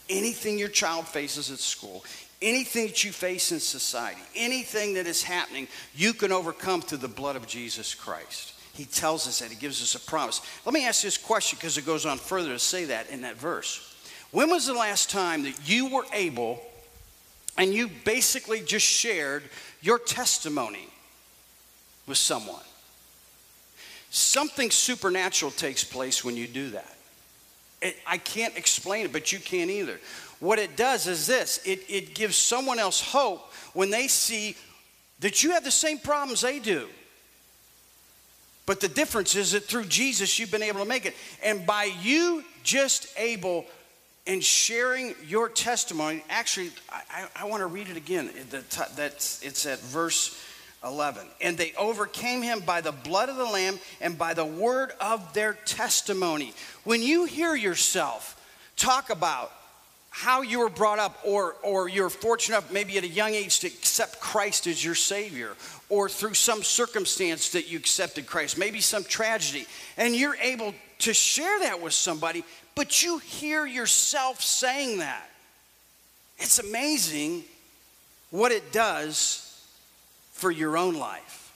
Anything 0.08 0.58
your 0.58 0.68
child 0.68 1.06
faces 1.06 1.50
at 1.50 1.58
school, 1.58 2.04
anything 2.40 2.88
that 2.88 3.04
you 3.04 3.12
face 3.12 3.52
in 3.52 3.60
society, 3.60 4.20
anything 4.34 4.94
that 4.94 5.06
is 5.06 5.22
happening, 5.22 5.68
you 5.94 6.12
can 6.12 6.32
overcome 6.32 6.82
through 6.82 6.98
the 6.98 7.08
blood 7.08 7.36
of 7.36 7.46
Jesus 7.46 7.94
Christ. 7.94 8.54
He 8.74 8.84
tells 8.84 9.26
us 9.26 9.40
that, 9.40 9.50
He 9.50 9.56
gives 9.56 9.82
us 9.82 9.94
a 9.94 10.00
promise. 10.00 10.40
Let 10.64 10.74
me 10.74 10.86
ask 10.86 11.02
this 11.02 11.18
question 11.18 11.58
because 11.58 11.78
it 11.78 11.86
goes 11.86 12.06
on 12.06 12.18
further 12.18 12.50
to 12.50 12.58
say 12.58 12.86
that 12.86 13.10
in 13.10 13.22
that 13.22 13.36
verse. 13.36 13.88
When 14.30 14.50
was 14.50 14.66
the 14.66 14.74
last 14.74 15.10
time 15.10 15.42
that 15.44 15.68
you 15.68 15.90
were 15.90 16.06
able 16.12 16.62
and 17.58 17.72
you 17.72 17.90
basically 18.04 18.60
just 18.60 18.86
shared 18.86 19.42
your 19.82 19.98
testimony 19.98 20.88
with 22.06 22.16
someone? 22.16 22.62
Something 24.10 24.70
supernatural 24.70 25.50
takes 25.52 25.84
place 25.84 26.24
when 26.24 26.36
you 26.36 26.46
do 26.46 26.70
that. 26.70 26.96
It, 27.82 27.96
I 28.06 28.16
can't 28.16 28.56
explain 28.56 29.04
it, 29.04 29.12
but 29.12 29.32
you 29.32 29.38
can't 29.38 29.70
either. 29.70 29.98
What 30.40 30.58
it 30.58 30.76
does 30.76 31.06
is 31.06 31.26
this 31.26 31.60
it, 31.66 31.80
it 31.88 32.14
gives 32.14 32.36
someone 32.36 32.78
else 32.78 33.00
hope 33.00 33.52
when 33.74 33.90
they 33.90 34.08
see 34.08 34.56
that 35.20 35.42
you 35.42 35.50
have 35.52 35.64
the 35.64 35.70
same 35.70 35.98
problems 35.98 36.40
they 36.40 36.58
do. 36.58 36.88
But 38.64 38.80
the 38.80 38.88
difference 38.88 39.34
is 39.34 39.52
that 39.52 39.64
through 39.64 39.84
Jesus, 39.86 40.38
you've 40.38 40.50
been 40.50 40.62
able 40.62 40.80
to 40.80 40.86
make 40.86 41.04
it. 41.04 41.14
And 41.42 41.66
by 41.66 41.90
you 42.00 42.44
just 42.62 43.08
able 43.16 43.66
and 44.24 44.42
sharing 44.42 45.16
your 45.26 45.48
testimony, 45.48 46.22
actually, 46.30 46.70
I, 46.88 47.02
I, 47.10 47.42
I 47.42 47.44
want 47.46 47.60
to 47.60 47.66
read 47.66 47.88
it 47.88 47.96
again. 47.96 48.30
That's, 48.50 49.42
it's 49.42 49.66
at 49.66 49.80
verse 49.80 50.40
11. 50.84 51.26
And 51.40 51.56
they 51.56 51.72
overcame 51.78 52.42
him 52.42 52.60
by 52.60 52.80
the 52.80 52.92
blood 52.92 53.28
of 53.28 53.36
the 53.36 53.44
Lamb 53.44 53.78
and 54.00 54.18
by 54.18 54.34
the 54.34 54.44
word 54.44 54.92
of 55.00 55.32
their 55.34 55.54
testimony. 55.64 56.52
When 56.84 57.02
you 57.02 57.24
hear 57.24 57.54
yourself 57.54 58.38
talk 58.76 59.10
about 59.10 59.52
how 60.10 60.42
you 60.42 60.58
were 60.58 60.68
brought 60.68 60.98
up, 60.98 61.18
or, 61.24 61.56
or 61.62 61.88
you're 61.88 62.10
fortunate 62.10 62.58
enough, 62.58 62.70
maybe 62.70 62.98
at 62.98 63.04
a 63.04 63.08
young 63.08 63.32
age, 63.32 63.60
to 63.60 63.66
accept 63.66 64.20
Christ 64.20 64.66
as 64.66 64.84
your 64.84 64.94
Savior, 64.94 65.52
or 65.88 66.06
through 66.06 66.34
some 66.34 66.62
circumstance 66.62 67.48
that 67.50 67.70
you 67.70 67.78
accepted 67.78 68.26
Christ, 68.26 68.58
maybe 68.58 68.82
some 68.82 69.04
tragedy, 69.04 69.66
and 69.96 70.14
you're 70.14 70.36
able 70.36 70.74
to 70.98 71.14
share 71.14 71.60
that 71.60 71.80
with 71.80 71.94
somebody, 71.94 72.44
but 72.74 73.02
you 73.02 73.18
hear 73.18 73.64
yourself 73.64 74.42
saying 74.42 74.98
that. 74.98 75.30
It's 76.38 76.58
amazing 76.58 77.44
what 78.30 78.52
it 78.52 78.70
does 78.70 79.41
for 80.42 80.50
your 80.50 80.76
own 80.76 80.96
life. 80.96 81.52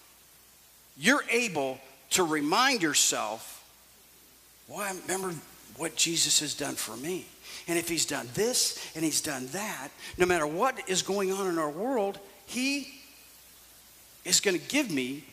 You're 0.97 1.25
able 1.29 1.81
to 2.11 2.23
remind 2.23 2.83
yourself, 2.83 3.65
well, 4.69 4.79
I 4.79 4.97
remember 5.03 5.35
what 5.77 5.97
Jesus 5.97 6.39
has 6.39 6.55
done 6.55 6.77
for 6.77 6.97
me. 6.97 7.27
And 7.67 7.81
if 7.81 7.89
he's 7.89 8.07
done 8.07 8.29
this 8.35 8.93
and 8.95 9.05
he's 9.05 9.21
done 9.21 9.49
that, 9.49 9.89
no 10.19 10.25
matter 10.25 10.47
what 10.47 10.89
is 10.89 11.03
going 11.03 11.33
on 11.33 11.49
in 11.49 11.59
our 11.59 11.69
world, 11.69 12.21
he 12.47 12.95
is 14.25 14.39
going 14.39 14.57
to 14.57 14.69
give 14.69 14.89
me 14.89 15.25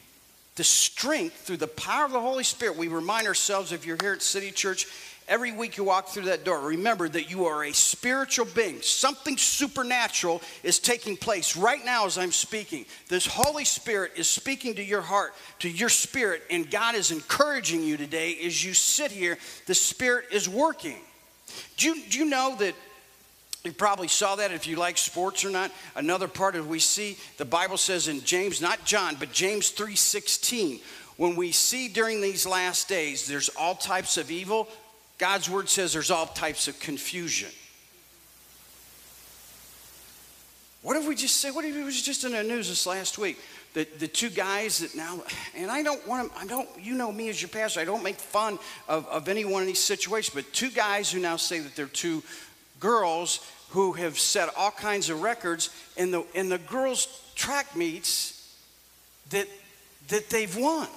the 0.55 0.63
strength 0.63 1.36
through 1.41 1.57
the 1.57 1.67
power 1.67 2.05
of 2.05 2.12
the 2.12 2.19
Holy 2.19 2.43
Spirit. 2.43 2.75
We 2.75 2.88
remind 2.88 3.27
ourselves 3.27 3.72
if 3.72 3.86
you're 3.86 3.98
here 4.01 4.13
at 4.13 4.24
City 4.24 4.50
Church, 4.50 4.88
every 5.27 5.51
week 5.51 5.77
you 5.77 5.84
walk 5.84 6.08
through 6.08 6.24
that 6.24 6.44
door, 6.46 6.60
remember 6.60 7.08
that 7.10 7.30
you 7.30 7.46
are 7.46 7.63
a 7.63 7.74
spiritual 7.74 8.46
being. 8.46 8.82
Something 8.82 9.38
supernatural 9.38 10.42
is 10.63 10.80
taking 10.80 11.18
place 11.18 11.56
right 11.56 11.84
now 11.84 12.06
as 12.06 12.18
I'm 12.18 12.32
speaking. 12.32 12.86
This 13.10 13.25
Holy 13.25 13.65
Spirit 13.65 14.13
is 14.15 14.27
speaking 14.27 14.75
to 14.75 14.84
your 14.84 15.01
heart, 15.01 15.34
to 15.60 15.70
your 15.70 15.89
spirit, 15.89 16.44
and 16.50 16.70
God 16.70 16.96
is 16.96 17.12
encouraging 17.12 17.84
you 17.84 17.98
today 17.98 18.38
as 18.44 18.63
you 18.63 18.74
sit 18.74 19.12
here. 19.12 19.38
The 19.68 19.75
Spirit 19.75 20.25
is 20.32 20.48
working. 20.48 21.00
Do 21.77 21.88
you, 21.88 22.03
do 22.10 22.20
you 22.20 22.25
know 22.25 22.56
that 22.60 22.75
you 23.63 23.72
probably 23.72 24.10
saw 24.10 24.36
that 24.36 24.51
if 24.51 24.68
you 24.68 24.75
like 24.75 24.98
sports 24.98 25.46
or 25.46 25.50
not. 25.50 25.72
Another 25.96 26.27
part 26.27 26.56
of 26.56 26.68
we 26.68 26.80
see 26.80 27.18
the 27.38 27.46
Bible 27.46 27.77
says 27.77 28.10
in 28.10 28.22
James, 28.24 28.62
not 28.62 28.84
John, 28.84 29.15
but 29.18 29.32
James 29.32 29.72
3:16, 29.72 30.82
when 31.15 31.36
we 31.36 31.51
see 31.53 31.88
during 31.88 32.20
these 32.20 32.46
last 32.46 32.89
days 32.89 33.25
there's 33.25 33.50
all 33.50 33.75
types 33.75 34.18
of 34.18 34.30
evil, 34.30 34.68
God's 35.24 35.50
word 35.50 35.70
says 35.70 35.94
there's 35.94 36.12
all 36.12 36.25
types 36.25 36.68
of 36.68 36.77
confusion. 36.82 37.48
What 40.82 40.98
if 40.98 41.08
we 41.08 41.15
just 41.15 41.38
say, 41.38 41.50
what 41.50 41.63
if 41.63 41.74
it 41.74 41.82
was 41.82 42.01
just 42.01 42.25
in 42.25 42.34
the 42.34 42.44
news 42.44 42.68
this 42.68 42.86
last 42.86 43.18
week? 43.18 43.39
The, 43.74 43.88
the 44.00 44.08
two 44.10 44.30
guys 44.30 44.80
that 44.80 44.96
now, 44.96 45.24
and 45.56 45.72
I 45.72 45.82
don't 45.82 46.06
want 46.06 46.30
to, 46.30 46.38
I 46.38 46.46
don't, 46.46 46.68
you 46.77 46.96
know 46.96 47.10
me 47.10 47.30
as 47.30 47.42
your 47.42 47.48
pastor, 47.48 47.80
I 47.80 47.86
don't 47.86 48.03
make 48.03 48.18
fun 48.18 48.60
of, 48.89 49.08
of 49.08 49.30
any 49.30 49.46
one 49.46 49.62
of 49.62 49.68
these 49.70 49.80
situations, 49.80 50.36
but 50.36 50.51
two 50.51 50.70
guys 50.70 51.10
who 51.10 51.22
now 51.22 51.38
say 51.38 51.60
that 51.60 51.74
they're 51.74 51.86
two 51.86 52.22
girls 52.82 53.50
who 53.70 53.94
have 53.94 54.20
set 54.20 54.50
all 54.58 54.72
kinds 54.72 55.10
of 55.10 55.22
records 55.22 55.70
in 55.96 56.12
the, 56.12 56.25
in 56.34 56.50
the 56.50 56.58
girls' 56.58 57.32
track 57.34 57.77
meets 57.77 58.60
that, 59.30 59.48
that 60.10 60.30
they've 60.30 60.58
won. 60.58 60.89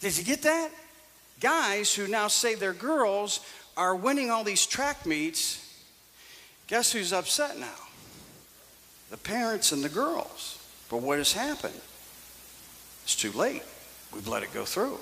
Did 0.00 0.18
you 0.18 0.24
get 0.24 0.42
that? 0.42 0.70
Guys 1.42 1.92
who 1.92 2.06
now 2.06 2.28
say 2.28 2.54
they're 2.54 2.72
girls 2.72 3.40
are 3.76 3.96
winning 3.96 4.30
all 4.30 4.44
these 4.44 4.64
track 4.64 5.04
meets. 5.04 5.58
Guess 6.68 6.92
who's 6.92 7.12
upset 7.12 7.58
now? 7.58 7.66
The 9.10 9.16
parents 9.16 9.72
and 9.72 9.82
the 9.82 9.88
girls. 9.88 10.58
But 10.88 10.98
what 11.02 11.18
has 11.18 11.32
happened? 11.32 11.80
It's 13.02 13.16
too 13.16 13.32
late. 13.32 13.62
We've 14.14 14.28
let 14.28 14.44
it 14.44 14.54
go 14.54 14.64
through. 14.64 14.98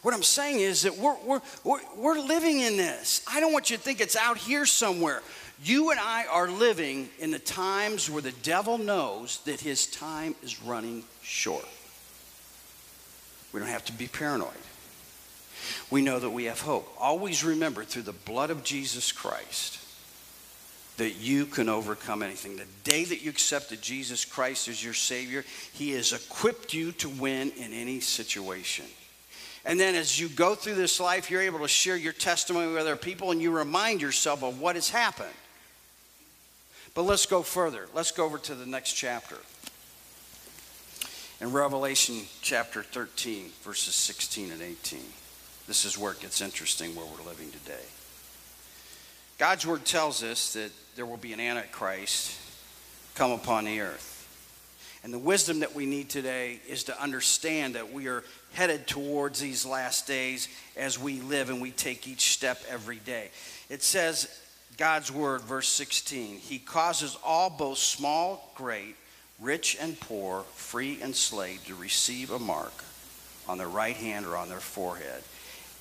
What 0.00 0.14
I'm 0.14 0.22
saying 0.22 0.60
is 0.60 0.82
that 0.82 0.96
we're, 0.96 1.16
we're, 1.64 1.80
we're 1.96 2.18
living 2.18 2.60
in 2.60 2.76
this. 2.76 3.22
I 3.30 3.40
don't 3.40 3.52
want 3.52 3.68
you 3.68 3.76
to 3.76 3.82
think 3.82 4.00
it's 4.00 4.16
out 4.16 4.38
here 4.38 4.64
somewhere. 4.64 5.22
You 5.62 5.90
and 5.90 6.00
I 6.00 6.24
are 6.26 6.48
living 6.48 7.10
in 7.18 7.30
the 7.30 7.38
times 7.38 8.08
where 8.08 8.22
the 8.22 8.32
devil 8.42 8.78
knows 8.78 9.40
that 9.44 9.60
his 9.60 9.86
time 9.86 10.34
is 10.42 10.62
running 10.62 11.04
short. 11.22 11.66
We 13.52 13.60
don't 13.60 13.68
have 13.68 13.84
to 13.86 13.92
be 13.92 14.06
paranoid. 14.06 14.50
We 15.90 16.02
know 16.02 16.18
that 16.18 16.30
we 16.30 16.44
have 16.44 16.60
hope. 16.60 16.92
Always 16.98 17.44
remember 17.44 17.84
through 17.84 18.02
the 18.02 18.12
blood 18.12 18.50
of 18.50 18.64
Jesus 18.64 19.12
Christ 19.12 19.78
that 20.96 21.16
you 21.16 21.46
can 21.46 21.68
overcome 21.68 22.22
anything. 22.22 22.56
The 22.56 22.66
day 22.84 23.04
that 23.04 23.22
you 23.22 23.30
accepted 23.30 23.80
Jesus 23.80 24.24
Christ 24.24 24.68
as 24.68 24.82
your 24.82 24.94
Savior, 24.94 25.44
He 25.72 25.90
has 25.92 26.12
equipped 26.12 26.74
you 26.74 26.92
to 26.92 27.08
win 27.08 27.50
in 27.56 27.72
any 27.72 28.00
situation. 28.00 28.84
And 29.64 29.78
then 29.78 29.94
as 29.94 30.18
you 30.18 30.28
go 30.28 30.54
through 30.54 30.74
this 30.74 30.98
life, 30.98 31.30
you're 31.30 31.42
able 31.42 31.60
to 31.60 31.68
share 31.68 31.96
your 31.96 32.12
testimony 32.12 32.68
with 32.68 32.78
other 32.78 32.96
people 32.96 33.30
and 33.30 33.40
you 33.40 33.56
remind 33.56 34.02
yourself 34.02 34.42
of 34.42 34.60
what 34.60 34.74
has 34.74 34.90
happened. 34.90 35.30
But 36.94 37.02
let's 37.02 37.26
go 37.26 37.42
further. 37.42 37.88
Let's 37.94 38.10
go 38.10 38.24
over 38.24 38.38
to 38.38 38.54
the 38.54 38.66
next 38.66 38.92
chapter. 38.92 39.36
In 41.42 41.50
Revelation 41.50 42.20
chapter 42.40 42.84
13, 42.84 43.50
verses 43.62 43.96
16 43.96 44.52
and 44.52 44.62
18. 44.62 45.00
This 45.66 45.84
is 45.84 45.98
where 45.98 46.12
it 46.12 46.20
gets 46.20 46.40
interesting 46.40 46.94
where 46.94 47.04
we're 47.04 47.28
living 47.28 47.50
today. 47.50 47.82
God's 49.38 49.66
word 49.66 49.84
tells 49.84 50.22
us 50.22 50.52
that 50.52 50.70
there 50.94 51.04
will 51.04 51.16
be 51.16 51.32
an 51.32 51.40
Antichrist 51.40 52.38
come 53.16 53.32
upon 53.32 53.64
the 53.64 53.80
earth. 53.80 54.20
And 55.02 55.12
the 55.12 55.18
wisdom 55.18 55.58
that 55.60 55.74
we 55.74 55.84
need 55.84 56.10
today 56.10 56.60
is 56.68 56.84
to 56.84 57.02
understand 57.02 57.74
that 57.74 57.92
we 57.92 58.06
are 58.06 58.22
headed 58.52 58.86
towards 58.86 59.40
these 59.40 59.66
last 59.66 60.06
days 60.06 60.46
as 60.76 60.96
we 60.96 61.22
live 61.22 61.50
and 61.50 61.60
we 61.60 61.72
take 61.72 62.06
each 62.06 62.30
step 62.30 62.62
every 62.70 62.98
day. 62.98 63.32
It 63.68 63.82
says, 63.82 64.28
God's 64.76 65.10
word, 65.10 65.40
verse 65.40 65.66
16, 65.66 66.36
He 66.36 66.60
causes 66.60 67.18
all, 67.24 67.50
both 67.50 67.78
small, 67.78 68.52
great, 68.54 68.94
rich 69.42 69.76
and 69.80 69.98
poor, 70.00 70.44
free 70.54 71.00
and 71.02 71.14
slave, 71.14 71.64
to 71.66 71.74
receive 71.74 72.30
a 72.30 72.38
mark 72.38 72.72
on 73.48 73.58
their 73.58 73.68
right 73.68 73.96
hand 73.96 74.24
or 74.24 74.36
on 74.36 74.48
their 74.48 74.60
forehead. 74.60 75.22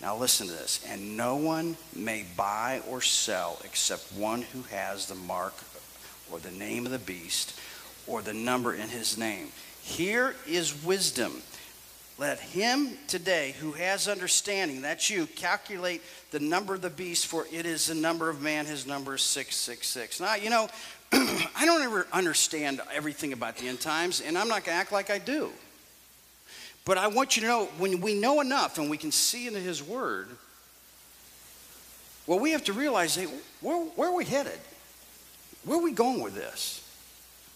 Now 0.01 0.17
listen 0.17 0.47
to 0.47 0.53
this. 0.53 0.83
And 0.89 1.15
no 1.15 1.35
one 1.35 1.77
may 1.95 2.25
buy 2.35 2.81
or 2.89 3.01
sell 3.01 3.59
except 3.63 4.11
one 4.13 4.41
who 4.41 4.63
has 4.63 5.05
the 5.05 5.15
mark 5.15 5.53
or 6.31 6.39
the 6.39 6.51
name 6.51 6.85
of 6.85 6.91
the 6.91 6.99
beast 6.99 7.59
or 8.07 8.21
the 8.21 8.33
number 8.33 8.73
in 8.73 8.89
his 8.89 9.17
name. 9.17 9.49
Here 9.83 10.35
is 10.47 10.83
wisdom. 10.83 11.43
Let 12.17 12.39
him 12.39 12.97
today 13.07 13.55
who 13.59 13.71
has 13.71 14.07
understanding, 14.07 14.81
that's 14.81 15.09
you, 15.09 15.25
calculate 15.25 16.01
the 16.29 16.39
number 16.39 16.75
of 16.75 16.81
the 16.81 16.89
beast, 16.89 17.27
for 17.27 17.47
it 17.51 17.65
is 17.65 17.87
the 17.87 17.95
number 17.95 18.29
of 18.29 18.41
man. 18.41 18.65
His 18.65 18.85
number 18.85 19.15
is 19.15 19.21
666. 19.23 20.19
Now, 20.19 20.35
you 20.35 20.49
know, 20.49 20.67
I 21.11 21.65
don't 21.65 21.81
ever 21.81 22.07
understand 22.13 22.79
everything 22.93 23.33
about 23.33 23.57
the 23.57 23.67
end 23.67 23.81
times, 23.81 24.21
and 24.21 24.37
I'm 24.37 24.47
not 24.47 24.65
going 24.65 24.75
to 24.75 24.81
act 24.81 24.91
like 24.91 25.09
I 25.09 25.17
do. 25.17 25.51
But 26.85 26.97
I 26.97 27.07
want 27.07 27.35
you 27.35 27.41
to 27.43 27.47
know 27.47 27.65
when 27.77 28.01
we 28.01 28.19
know 28.19 28.41
enough 28.41 28.77
and 28.77 28.89
we 28.89 28.97
can 28.97 29.11
see 29.11 29.47
into 29.47 29.59
his 29.59 29.83
word, 29.83 30.29
well, 32.27 32.39
we 32.39 32.51
have 32.51 32.63
to 32.65 32.73
realize 32.73 33.15
hey, 33.15 33.27
where, 33.61 33.77
where 33.95 34.09
are 34.09 34.15
we 34.15 34.25
headed? 34.25 34.59
Where 35.65 35.77
are 35.77 35.83
we 35.83 35.91
going 35.91 36.21
with 36.21 36.33
this? 36.33 36.80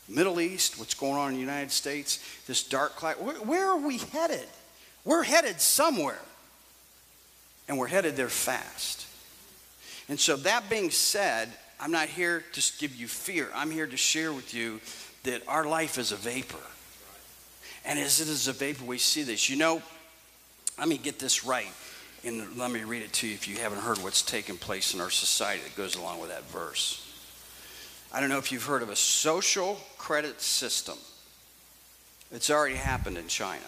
Middle 0.07 0.39
East, 0.39 0.79
what's 0.79 0.93
going 0.93 1.15
on 1.15 1.29
in 1.29 1.35
the 1.35 1.41
United 1.41 1.71
States, 1.71 2.23
this 2.47 2.63
dark 2.63 2.95
cloud. 2.95 3.15
Where, 3.15 3.35
where 3.35 3.67
are 3.67 3.79
we 3.79 3.97
headed? 3.97 4.45
We're 5.03 5.23
headed 5.23 5.59
somewhere. 5.59 6.19
And 7.67 7.79
we're 7.79 7.87
headed 7.87 8.15
there 8.15 8.29
fast. 8.29 9.07
And 10.07 10.19
so, 10.19 10.35
that 10.37 10.69
being 10.69 10.91
said, 10.91 11.49
I'm 11.79 11.91
not 11.91 12.07
here 12.07 12.43
to 12.53 12.71
give 12.79 12.95
you 12.95 13.07
fear. 13.07 13.49
I'm 13.55 13.71
here 13.71 13.87
to 13.87 13.97
share 13.97 14.31
with 14.31 14.53
you 14.53 14.79
that 15.23 15.41
our 15.47 15.65
life 15.65 15.97
is 15.97 16.11
a 16.11 16.15
vapor. 16.15 16.57
And 17.85 17.99
as 17.99 18.21
it 18.21 18.27
is 18.27 18.47
a 18.47 18.53
vapor, 18.53 18.85
we 18.85 18.97
see 18.97 19.23
this. 19.23 19.49
You 19.49 19.57
know, 19.57 19.81
let 20.77 20.87
me 20.87 20.97
get 20.97 21.19
this 21.19 21.43
right. 21.43 21.71
And 22.23 22.57
let 22.57 22.71
me 22.71 22.83
read 22.83 23.03
it 23.03 23.13
to 23.13 23.27
you 23.27 23.33
if 23.33 23.47
you 23.47 23.57
haven't 23.57 23.79
heard 23.79 23.99
what's 23.99 24.21
taking 24.21 24.57
place 24.57 24.93
in 24.93 25.01
our 25.01 25.11
society 25.11 25.61
that 25.63 25.75
goes 25.75 25.95
along 25.95 26.19
with 26.19 26.29
that 26.29 26.43
verse. 26.49 27.04
I 28.13 28.19
don't 28.19 28.29
know 28.29 28.37
if 28.37 28.51
you've 28.51 28.63
heard 28.63 28.81
of 28.81 28.89
a 28.89 28.95
social 28.95 29.79
credit 29.97 30.41
system. 30.41 30.97
It's 32.31 32.49
already 32.49 32.75
happened 32.75 33.17
in 33.17 33.27
China, 33.27 33.65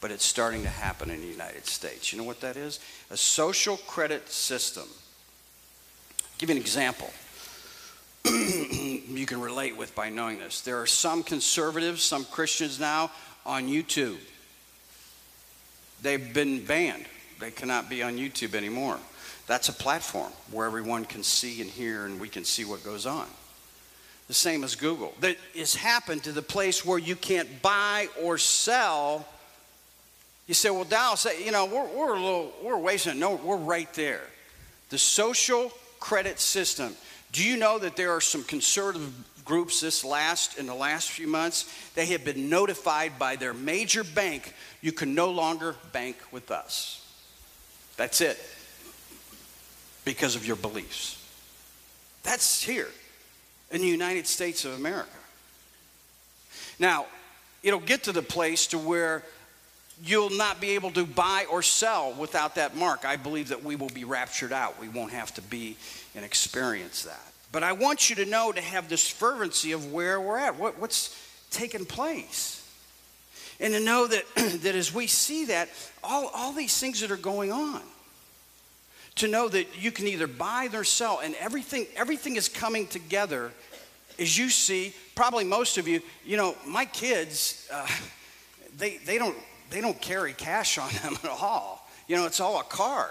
but 0.00 0.10
it's 0.10 0.24
starting 0.24 0.62
to 0.62 0.68
happen 0.68 1.10
in 1.10 1.20
the 1.20 1.26
United 1.26 1.66
States. 1.66 2.12
You 2.12 2.18
know 2.18 2.24
what 2.24 2.40
that 2.40 2.56
is? 2.56 2.80
A 3.10 3.16
social 3.16 3.76
credit 3.76 4.30
system. 4.30 4.84
I'll 4.88 6.38
give 6.38 6.48
you 6.48 6.56
an 6.56 6.60
example 6.60 7.10
you 8.24 9.26
can 9.26 9.40
relate 9.40 9.76
with 9.76 9.94
by 9.94 10.08
knowing 10.08 10.38
this. 10.38 10.62
There 10.62 10.80
are 10.80 10.86
some 10.86 11.22
conservatives, 11.22 12.02
some 12.02 12.24
Christians 12.24 12.80
now 12.80 13.10
on 13.44 13.68
YouTube. 13.68 14.16
They've 16.00 16.32
been 16.32 16.64
banned. 16.64 17.04
They 17.38 17.50
cannot 17.50 17.90
be 17.90 18.02
on 18.02 18.16
YouTube 18.16 18.54
anymore. 18.54 18.98
That's 19.46 19.68
a 19.68 19.72
platform 19.72 20.32
where 20.50 20.66
everyone 20.66 21.04
can 21.04 21.22
see 21.22 21.60
and 21.60 21.70
hear 21.70 22.06
and 22.06 22.18
we 22.18 22.28
can 22.28 22.44
see 22.44 22.64
what 22.64 22.82
goes 22.82 23.06
on. 23.06 23.26
The 24.26 24.34
same 24.34 24.64
as 24.64 24.74
Google. 24.74 25.12
That 25.20 25.36
has 25.54 25.74
happened 25.74 26.24
to 26.24 26.32
the 26.32 26.42
place 26.42 26.84
where 26.84 26.98
you 26.98 27.14
can't 27.14 27.60
buy 27.60 28.08
or 28.22 28.38
sell. 28.38 29.26
You 30.46 30.54
say, 30.54 30.70
well, 30.70 30.84
Dallas, 30.84 31.26
you 31.44 31.52
know, 31.52 31.66
we're, 31.66 31.88
we're 31.88 32.14
a 32.14 32.20
little, 32.20 32.52
we're 32.62 32.78
wasting 32.78 33.12
it. 33.12 33.18
No, 33.18 33.34
we're 33.34 33.56
right 33.56 33.92
there. 33.94 34.22
The 34.88 34.98
social 34.98 35.72
credit 36.00 36.40
system. 36.40 36.94
Do 37.32 37.44
you 37.44 37.58
know 37.58 37.78
that 37.78 37.96
there 37.96 38.12
are 38.12 38.20
some 38.20 38.44
conservative 38.44 39.12
groups 39.44 39.80
this 39.80 40.04
last 40.04 40.58
in 40.58 40.66
the 40.66 40.74
last 40.74 41.10
few 41.10 41.26
months 41.26 41.70
they 41.94 42.06
have 42.06 42.24
been 42.24 42.48
notified 42.48 43.18
by 43.18 43.36
their 43.36 43.52
major 43.52 44.02
bank 44.02 44.54
you 44.80 44.92
can 44.92 45.14
no 45.14 45.30
longer 45.30 45.76
bank 45.92 46.16
with 46.32 46.50
us 46.50 47.06
that's 47.96 48.20
it 48.20 48.38
because 50.04 50.36
of 50.36 50.46
your 50.46 50.56
beliefs. 50.56 51.20
That's 52.22 52.62
here 52.62 52.88
in 53.70 53.80
the 53.80 53.86
United 53.86 54.26
States 54.26 54.64
of 54.64 54.74
America. 54.74 55.10
Now, 56.78 57.06
it'll 57.62 57.80
get 57.80 58.04
to 58.04 58.12
the 58.12 58.22
place 58.22 58.66
to 58.68 58.78
where 58.78 59.22
you'll 60.02 60.30
not 60.30 60.60
be 60.60 60.70
able 60.70 60.90
to 60.92 61.04
buy 61.04 61.46
or 61.50 61.62
sell 61.62 62.12
without 62.12 62.56
that 62.56 62.76
mark. 62.76 63.04
I 63.04 63.16
believe 63.16 63.48
that 63.48 63.62
we 63.62 63.76
will 63.76 63.88
be 63.88 64.04
raptured 64.04 64.52
out. 64.52 64.80
We 64.80 64.88
won't 64.88 65.12
have 65.12 65.32
to 65.34 65.42
be 65.42 65.76
and 66.14 66.24
experience 66.24 67.04
that. 67.04 67.32
But 67.52 67.62
I 67.62 67.72
want 67.72 68.10
you 68.10 68.16
to 68.16 68.26
know 68.26 68.50
to 68.50 68.60
have 68.60 68.88
this 68.88 69.08
fervency 69.08 69.72
of 69.72 69.92
where 69.92 70.20
we're 70.20 70.38
at, 70.38 70.58
what, 70.58 70.78
what's 70.80 71.16
taking 71.50 71.84
place. 71.84 72.60
And 73.60 73.72
to 73.74 73.80
know 73.80 74.08
that, 74.08 74.24
that 74.62 74.74
as 74.74 74.92
we 74.92 75.06
see 75.06 75.46
that, 75.46 75.68
all, 76.02 76.30
all 76.34 76.52
these 76.52 76.78
things 76.78 77.00
that 77.00 77.12
are 77.12 77.16
going 77.16 77.52
on, 77.52 77.80
to 79.16 79.28
know 79.28 79.48
that 79.48 79.80
you 79.80 79.92
can 79.92 80.06
either 80.06 80.26
buy 80.26 80.68
or 80.72 80.84
sell 80.84 81.20
and 81.22 81.34
everything 81.36 81.86
everything 81.96 82.36
is 82.36 82.48
coming 82.48 82.86
together 82.86 83.52
as 84.18 84.36
you 84.36 84.48
see 84.48 84.92
probably 85.14 85.44
most 85.44 85.78
of 85.78 85.86
you 85.86 86.00
you 86.24 86.36
know 86.36 86.56
my 86.66 86.84
kids 86.84 87.68
uh, 87.72 87.86
they, 88.76 88.98
they 88.98 89.18
don't 89.18 89.36
they 89.70 89.80
don't 89.80 90.00
carry 90.00 90.32
cash 90.32 90.78
on 90.78 90.90
them 91.02 91.16
at 91.24 91.30
all. 91.30 91.88
You 92.06 92.16
know 92.16 92.26
it's 92.26 92.40
all 92.40 92.60
a 92.60 92.64
card. 92.64 93.10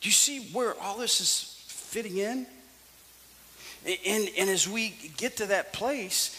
Do 0.00 0.08
you 0.08 0.12
see 0.12 0.48
where 0.52 0.74
all 0.80 0.98
this 0.98 1.20
is 1.20 1.64
fitting 1.68 2.16
in? 2.16 2.46
And, 3.84 4.28
and 4.38 4.48
as 4.48 4.68
we 4.68 4.90
get 5.16 5.38
to 5.38 5.46
that 5.46 5.72
place 5.72 6.38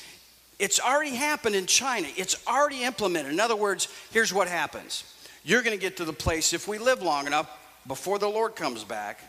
it's 0.59 0.79
already 0.79 1.15
happened 1.15 1.55
in 1.55 1.65
china. 1.65 2.07
It's 2.15 2.47
already 2.47 2.83
implemented. 2.83 3.33
In 3.33 3.39
other 3.39 3.55
words 3.55 3.87
here's 4.11 4.33
what 4.33 4.47
happens. 4.47 5.03
You're 5.43 5.61
going 5.61 5.77
to 5.77 5.81
get 5.81 5.97
to 5.97 6.05
the 6.05 6.13
place 6.13 6.53
if 6.53 6.67
we 6.67 6.77
live 6.77 7.01
long 7.01 7.27
enough 7.27 7.49
before 7.87 8.19
the 8.19 8.27
Lord 8.27 8.55
comes 8.55 8.83
back, 8.83 9.19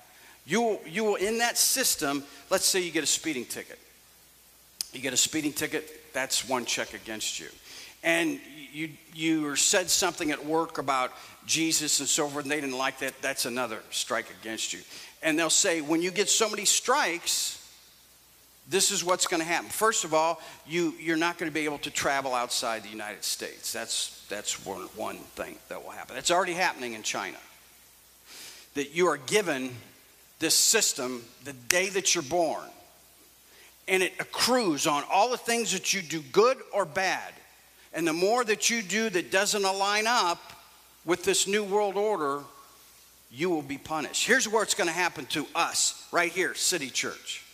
you 0.47 0.61
will, 0.61 0.81
you 0.87 1.05
will, 1.05 1.15
in 1.17 1.39
that 1.39 1.57
system, 1.57 2.23
let's 2.51 2.67
say 2.67 2.81
you 2.81 2.91
get 2.91 3.05
a 3.05 3.07
speeding 3.07 3.45
ticket. 3.45 3.79
You 4.93 5.01
get 5.01 5.13
a 5.13 5.17
speeding 5.17 5.53
ticket, 5.53 6.13
that's 6.13 6.49
one 6.49 6.65
check 6.65 6.95
against 6.95 7.41
you. 7.41 7.49
And 8.03 8.39
you, 8.73 8.91
you 9.15 9.57
said 9.57 9.91
something 9.91 10.31
at 10.31 10.45
work 10.45 10.79
about 10.79 11.13
Jesus 11.47 12.01
and 12.01 12.09
so 12.09 12.29
forth, 12.29 12.45
and 12.45 12.53
they 12.53 12.61
didn't 12.61 12.79
like 12.79 12.99
that, 12.99 13.15
that's 13.23 13.47
another 13.47 13.81
strike 13.91 14.27
against 14.41 14.73
you. 14.73 14.81
And 15.23 15.39
they'll 15.39 15.51
say, 15.51 15.81
when 15.81 16.03
you 16.03 16.11
get 16.11 16.29
so 16.29 16.49
many 16.49 16.67
strikes, 16.67 17.61
this 18.69 18.91
is 18.91 19.03
what's 19.03 19.27
going 19.27 19.41
to 19.43 19.49
happen. 19.49 19.71
First 19.71 20.05
of 20.05 20.15
all, 20.15 20.41
you, 20.67 20.95
you're 21.01 21.17
not 21.17 21.39
going 21.39 21.51
to 21.51 21.55
be 21.55 21.65
able 21.65 21.79
to 21.79 21.91
travel 21.91 22.35
outside 22.35 22.83
the 22.83 22.89
United 22.89 23.25
States. 23.25 23.73
That's, 23.73 24.25
that's 24.29 24.65
one, 24.65 24.83
one 24.97 25.17
thing 25.17 25.57
that 25.69 25.83
will 25.83 25.91
happen. 25.91 26.17
It's 26.17 26.31
already 26.31 26.53
happening 26.53 26.93
in 26.93 27.03
China 27.03 27.39
that 28.75 28.95
you 28.95 29.07
are 29.07 29.17
given 29.17 29.71
this 30.39 30.55
system 30.55 31.23
the 31.45 31.53
day 31.53 31.89
that 31.89 32.15
you're 32.15 32.25
born. 32.25 32.65
And 33.87 34.03
it 34.03 34.13
accrues 34.19 34.87
on 34.87 35.05
all 35.11 35.31
the 35.31 35.37
things 35.37 35.73
that 35.73 35.93
you 35.93 36.03
do, 36.03 36.21
good 36.33 36.59
or 36.73 36.85
bad. 36.85 37.33
And 37.93 38.07
the 38.07 38.13
more 38.13 38.45
that 38.45 38.71
you 38.71 38.83
do 38.83 39.11
that 39.11 39.31
doesn't 39.31 39.65
align 39.65 40.07
up 40.07 40.53
with 41.05 41.25
this 41.25 41.47
new 41.47 41.63
world 41.63 41.97
order, 41.97 42.43
you 43.31 43.51
will 43.51 43.63
be 43.63 43.79
punished. 43.79 44.27
Here's 44.27 44.49
where 44.49 44.63
it's 44.63 44.75
going 44.75 44.89
to 44.89 44.95
happen 44.95 45.27
to 45.27 45.47
us, 45.55 46.07
right 46.11 46.33
here, 46.33 46.55
City 46.55 46.91
Church. 46.91 47.45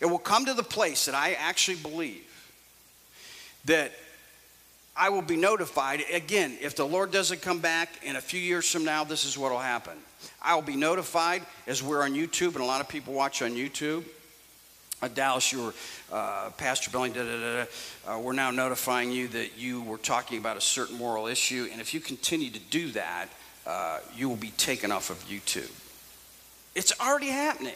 It 0.00 0.06
will 0.06 0.18
come 0.18 0.46
to 0.46 0.54
the 0.54 0.62
place 0.62 1.06
that 1.06 1.14
I 1.14 1.32
actually 1.34 1.78
believe 1.78 2.22
that 3.66 3.92
I 4.98 5.10
will 5.10 5.22
be 5.22 5.36
notified. 5.36 6.02
Again, 6.12 6.56
if 6.60 6.74
the 6.74 6.86
Lord 6.86 7.10
doesn't 7.10 7.42
come 7.42 7.58
back 7.58 7.90
in 8.02 8.16
a 8.16 8.20
few 8.20 8.40
years 8.40 8.70
from 8.70 8.84
now, 8.84 9.04
this 9.04 9.26
is 9.26 9.36
what 9.36 9.52
will 9.52 9.58
happen. 9.58 9.92
I 10.40 10.54
will 10.54 10.62
be 10.62 10.76
notified 10.76 11.42
as 11.66 11.82
we're 11.82 12.02
on 12.02 12.14
YouTube, 12.14 12.54
and 12.54 12.62
a 12.62 12.64
lot 12.64 12.80
of 12.80 12.88
people 12.88 13.12
watch 13.12 13.42
on 13.42 13.50
YouTube. 13.50 14.04
Uh, 15.02 15.08
Dallas, 15.08 15.52
you 15.52 15.64
were 15.64 15.74
uh, 16.10 16.48
Pastor 16.56 16.90
Billing, 16.90 17.12
da, 17.12 17.22
da, 17.22 17.64
da, 17.64 18.14
uh, 18.14 18.18
we're 18.18 18.32
now 18.32 18.50
notifying 18.50 19.12
you 19.12 19.28
that 19.28 19.58
you 19.58 19.82
were 19.82 19.98
talking 19.98 20.38
about 20.38 20.56
a 20.56 20.60
certain 20.62 20.96
moral 20.96 21.26
issue, 21.26 21.68
and 21.70 21.82
if 21.82 21.92
you 21.92 22.00
continue 22.00 22.48
to 22.48 22.60
do 22.70 22.90
that, 22.92 23.26
uh, 23.66 23.98
you 24.16 24.30
will 24.30 24.36
be 24.36 24.50
taken 24.52 24.90
off 24.90 25.10
of 25.10 25.18
YouTube. 25.28 25.70
It's 26.74 26.98
already 26.98 27.28
happening. 27.28 27.74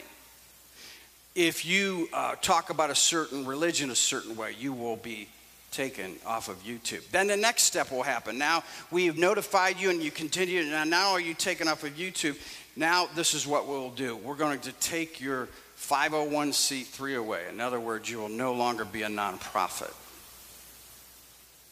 If 1.35 1.65
you 1.65 2.09
uh, 2.11 2.35
talk 2.41 2.71
about 2.71 2.89
a 2.89 2.95
certain 2.95 3.45
religion 3.45 3.91
a 3.91 3.95
certain 3.95 4.35
way, 4.35 4.55
you 4.57 4.73
will 4.73 4.95
be 4.95 5.27
taken 5.71 6.15
off 6.25 6.49
of 6.49 6.63
YouTube. 6.63 7.07
Then 7.11 7.27
the 7.27 7.37
next 7.37 7.63
step 7.63 7.91
will 7.91 8.03
happen. 8.03 8.37
Now 8.37 8.63
we 8.91 9.05
have 9.07 9.17
notified 9.17 9.79
you 9.79 9.89
and 9.89 10.01
you 10.01 10.11
continue. 10.11 10.63
Now, 10.63 10.83
now 10.83 11.11
are 11.11 11.21
you 11.21 11.33
taken 11.33 11.67
off 11.67 11.83
of 11.83 11.91
YouTube? 11.91 12.37
Now 12.75 13.07
this 13.15 13.33
is 13.33 13.47
what 13.47 13.67
we'll 13.67 13.89
do. 13.89 14.15
We're 14.17 14.35
going 14.35 14.59
to 14.59 14.71
take 14.73 15.21
your 15.21 15.47
501c3 15.79 17.17
away. 17.17 17.43
In 17.49 17.59
other 17.59 17.79
words, 17.79 18.09
you 18.09 18.19
will 18.19 18.29
no 18.29 18.53
longer 18.53 18.85
be 18.85 19.03
a 19.03 19.07
nonprofit. 19.07 19.93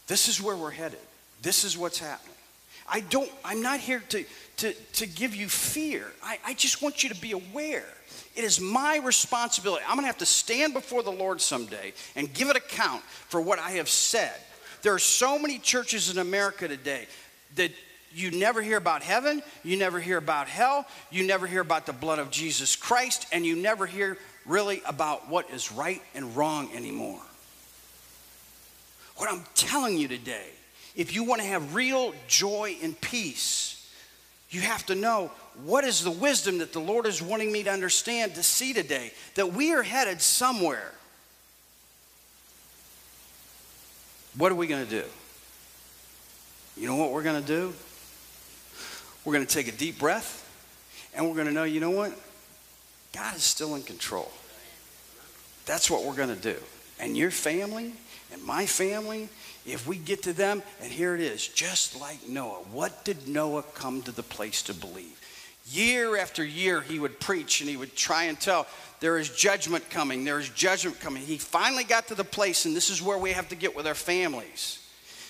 This 0.07 0.27
is 0.27 0.41
where 0.41 0.55
we're 0.55 0.71
headed. 0.71 0.99
This 1.41 1.63
is 1.63 1.77
what's 1.77 1.99
happening. 1.99 2.35
I 2.91 3.01
don't, 3.01 3.29
I'm 3.45 3.61
not 3.61 3.79
here 3.79 4.01
to, 4.09 4.25
to, 4.59 4.73
to 4.73 5.07
give 5.07 5.35
you 5.35 5.47
fear. 5.47 6.05
I, 6.23 6.39
I 6.45 6.53
just 6.53 6.81
want 6.81 7.03
you 7.03 7.09
to 7.09 7.19
be 7.19 7.31
aware 7.31 7.85
it 8.35 8.45
is 8.45 8.61
my 8.61 8.97
responsibility. 9.03 9.83
I'm 9.85 9.95
going 9.95 10.03
to 10.03 10.07
have 10.07 10.19
to 10.19 10.25
stand 10.25 10.73
before 10.73 11.03
the 11.03 11.11
Lord 11.11 11.41
someday 11.41 11.93
and 12.15 12.33
give 12.33 12.49
an 12.49 12.55
account 12.55 13.01
for 13.03 13.41
what 13.41 13.59
I 13.59 13.71
have 13.71 13.89
said. 13.89 14.33
There 14.81 14.93
are 14.93 14.99
so 14.99 15.37
many 15.37 15.59
churches 15.59 16.09
in 16.09 16.19
America 16.19 16.67
today 16.67 17.07
that 17.55 17.71
you 18.13 18.31
never 18.31 18.61
hear 18.61 18.77
about 18.77 19.01
heaven, 19.03 19.41
you 19.63 19.77
never 19.77 19.99
hear 19.99 20.17
about 20.17 20.47
hell, 20.47 20.85
you 21.11 21.25
never 21.27 21.47
hear 21.47 21.61
about 21.61 21.85
the 21.85 21.91
blood 21.93 22.17
of 22.17 22.31
Jesus 22.31 22.75
Christ, 22.75 23.27
and 23.31 23.45
you 23.45 23.55
never 23.55 23.85
hear 23.85 24.17
really 24.45 24.81
about 24.85 25.29
what 25.29 25.49
is 25.51 25.71
right 25.71 26.01
and 26.15 26.35
wrong 26.35 26.69
anymore. 26.73 27.21
What 29.17 29.29
I'm 29.29 29.43
telling 29.53 29.97
you 29.97 30.07
today, 30.07 30.47
if 30.95 31.13
you 31.13 31.25
want 31.25 31.41
to 31.41 31.47
have 31.47 31.75
real 31.75 32.13
joy 32.27 32.77
and 32.81 32.99
peace, 33.01 33.78
you 34.49 34.61
have 34.61 34.85
to 34.87 34.95
know 34.95 35.31
what 35.63 35.83
is 35.83 36.03
the 36.03 36.11
wisdom 36.11 36.59
that 36.59 36.73
the 36.73 36.79
Lord 36.79 37.05
is 37.05 37.21
wanting 37.21 37.51
me 37.51 37.63
to 37.63 37.71
understand, 37.71 38.35
to 38.35 38.43
see 38.43 38.73
today, 38.73 39.11
that 39.35 39.53
we 39.53 39.73
are 39.73 39.83
headed 39.83 40.21
somewhere. 40.21 40.91
What 44.37 44.51
are 44.51 44.55
we 44.55 44.67
going 44.67 44.85
to 44.85 44.89
do? 44.89 45.03
You 46.77 46.87
know 46.87 46.95
what 46.95 47.11
we're 47.11 47.23
going 47.23 47.41
to 47.41 47.47
do? 47.47 47.73
We're 49.25 49.33
going 49.33 49.45
to 49.45 49.53
take 49.53 49.67
a 49.67 49.71
deep 49.71 49.99
breath 49.99 50.45
and 51.13 51.27
we're 51.27 51.35
going 51.35 51.47
to 51.47 51.53
know, 51.53 51.65
you 51.65 51.79
know 51.79 51.91
what? 51.91 52.17
God 53.13 53.35
is 53.35 53.43
still 53.43 53.75
in 53.75 53.83
control. 53.83 54.31
That's 55.65 55.89
what 55.89 56.05
we're 56.05 56.15
going 56.15 56.33
to 56.35 56.41
do. 56.41 56.57
And 56.99 57.17
your 57.17 57.31
family 57.31 57.93
and 58.31 58.43
my 58.43 58.65
family, 58.65 59.29
if 59.65 59.87
we 59.87 59.97
get 59.97 60.23
to 60.23 60.33
them, 60.33 60.63
and 60.81 60.91
here 60.91 61.15
it 61.15 61.21
is, 61.21 61.47
just 61.47 61.99
like 61.99 62.27
Noah. 62.27 62.63
What 62.71 63.05
did 63.05 63.27
Noah 63.27 63.63
come 63.73 64.01
to 64.03 64.11
the 64.11 64.23
place 64.23 64.63
to 64.63 64.73
believe? 64.73 65.19
Year 65.71 66.17
after 66.17 66.43
year, 66.43 66.81
he 66.81 66.99
would 66.99 67.19
preach 67.19 67.61
and 67.61 67.69
he 67.69 67.77
would 67.77 67.95
try 67.95 68.23
and 68.23 68.39
tell, 68.39 68.65
there 68.99 69.17
is 69.17 69.29
judgment 69.29 69.89
coming, 69.89 70.23
there 70.23 70.39
is 70.39 70.49
judgment 70.49 70.99
coming. 70.99 71.21
He 71.21 71.37
finally 71.37 71.83
got 71.83 72.07
to 72.07 72.15
the 72.15 72.23
place, 72.23 72.65
and 72.65 72.75
this 72.75 72.89
is 72.89 73.01
where 73.01 73.17
we 73.17 73.31
have 73.31 73.49
to 73.49 73.55
get 73.55 73.75
with 73.75 73.85
our 73.85 73.95
families, 73.95 74.79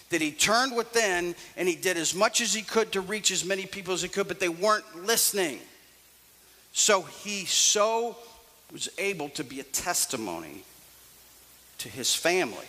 that 0.10 0.22
he 0.22 0.32
turned 0.32 0.76
within 0.76 1.36
and 1.58 1.68
he 1.68 1.76
did 1.76 1.98
as 1.98 2.15
much 2.15 2.42
as 2.42 2.54
he 2.54 2.62
could 2.62 2.94
to 2.94 3.02
reach 3.02 3.32
as 3.32 3.44
many 3.44 3.65
people 3.65 3.94
as 3.94 4.02
he 4.02 4.08
could, 4.08 4.28
but 4.28 4.39
they 4.39 4.50
weren't 4.50 5.06
listening. 5.06 5.60
So 6.72 7.02
he 7.02 7.46
so 7.46 8.15
was 8.72 8.89
able 8.98 9.30
to 9.30 9.44
be 9.44 9.60
a 9.60 9.63
testimony 9.63 10.63
to 11.80 11.89
his 11.89 12.15
family 12.15 12.65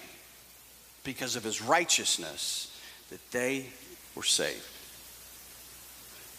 because 1.05 1.37
of 1.37 1.45
his 1.45 1.63
righteousness 1.63 2.79
that 3.11 3.21
they 3.31 3.67
were 4.15 4.23
saved. 4.23 4.67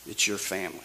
It's 0.08 0.28
your 0.28 0.38
family. 0.38 0.80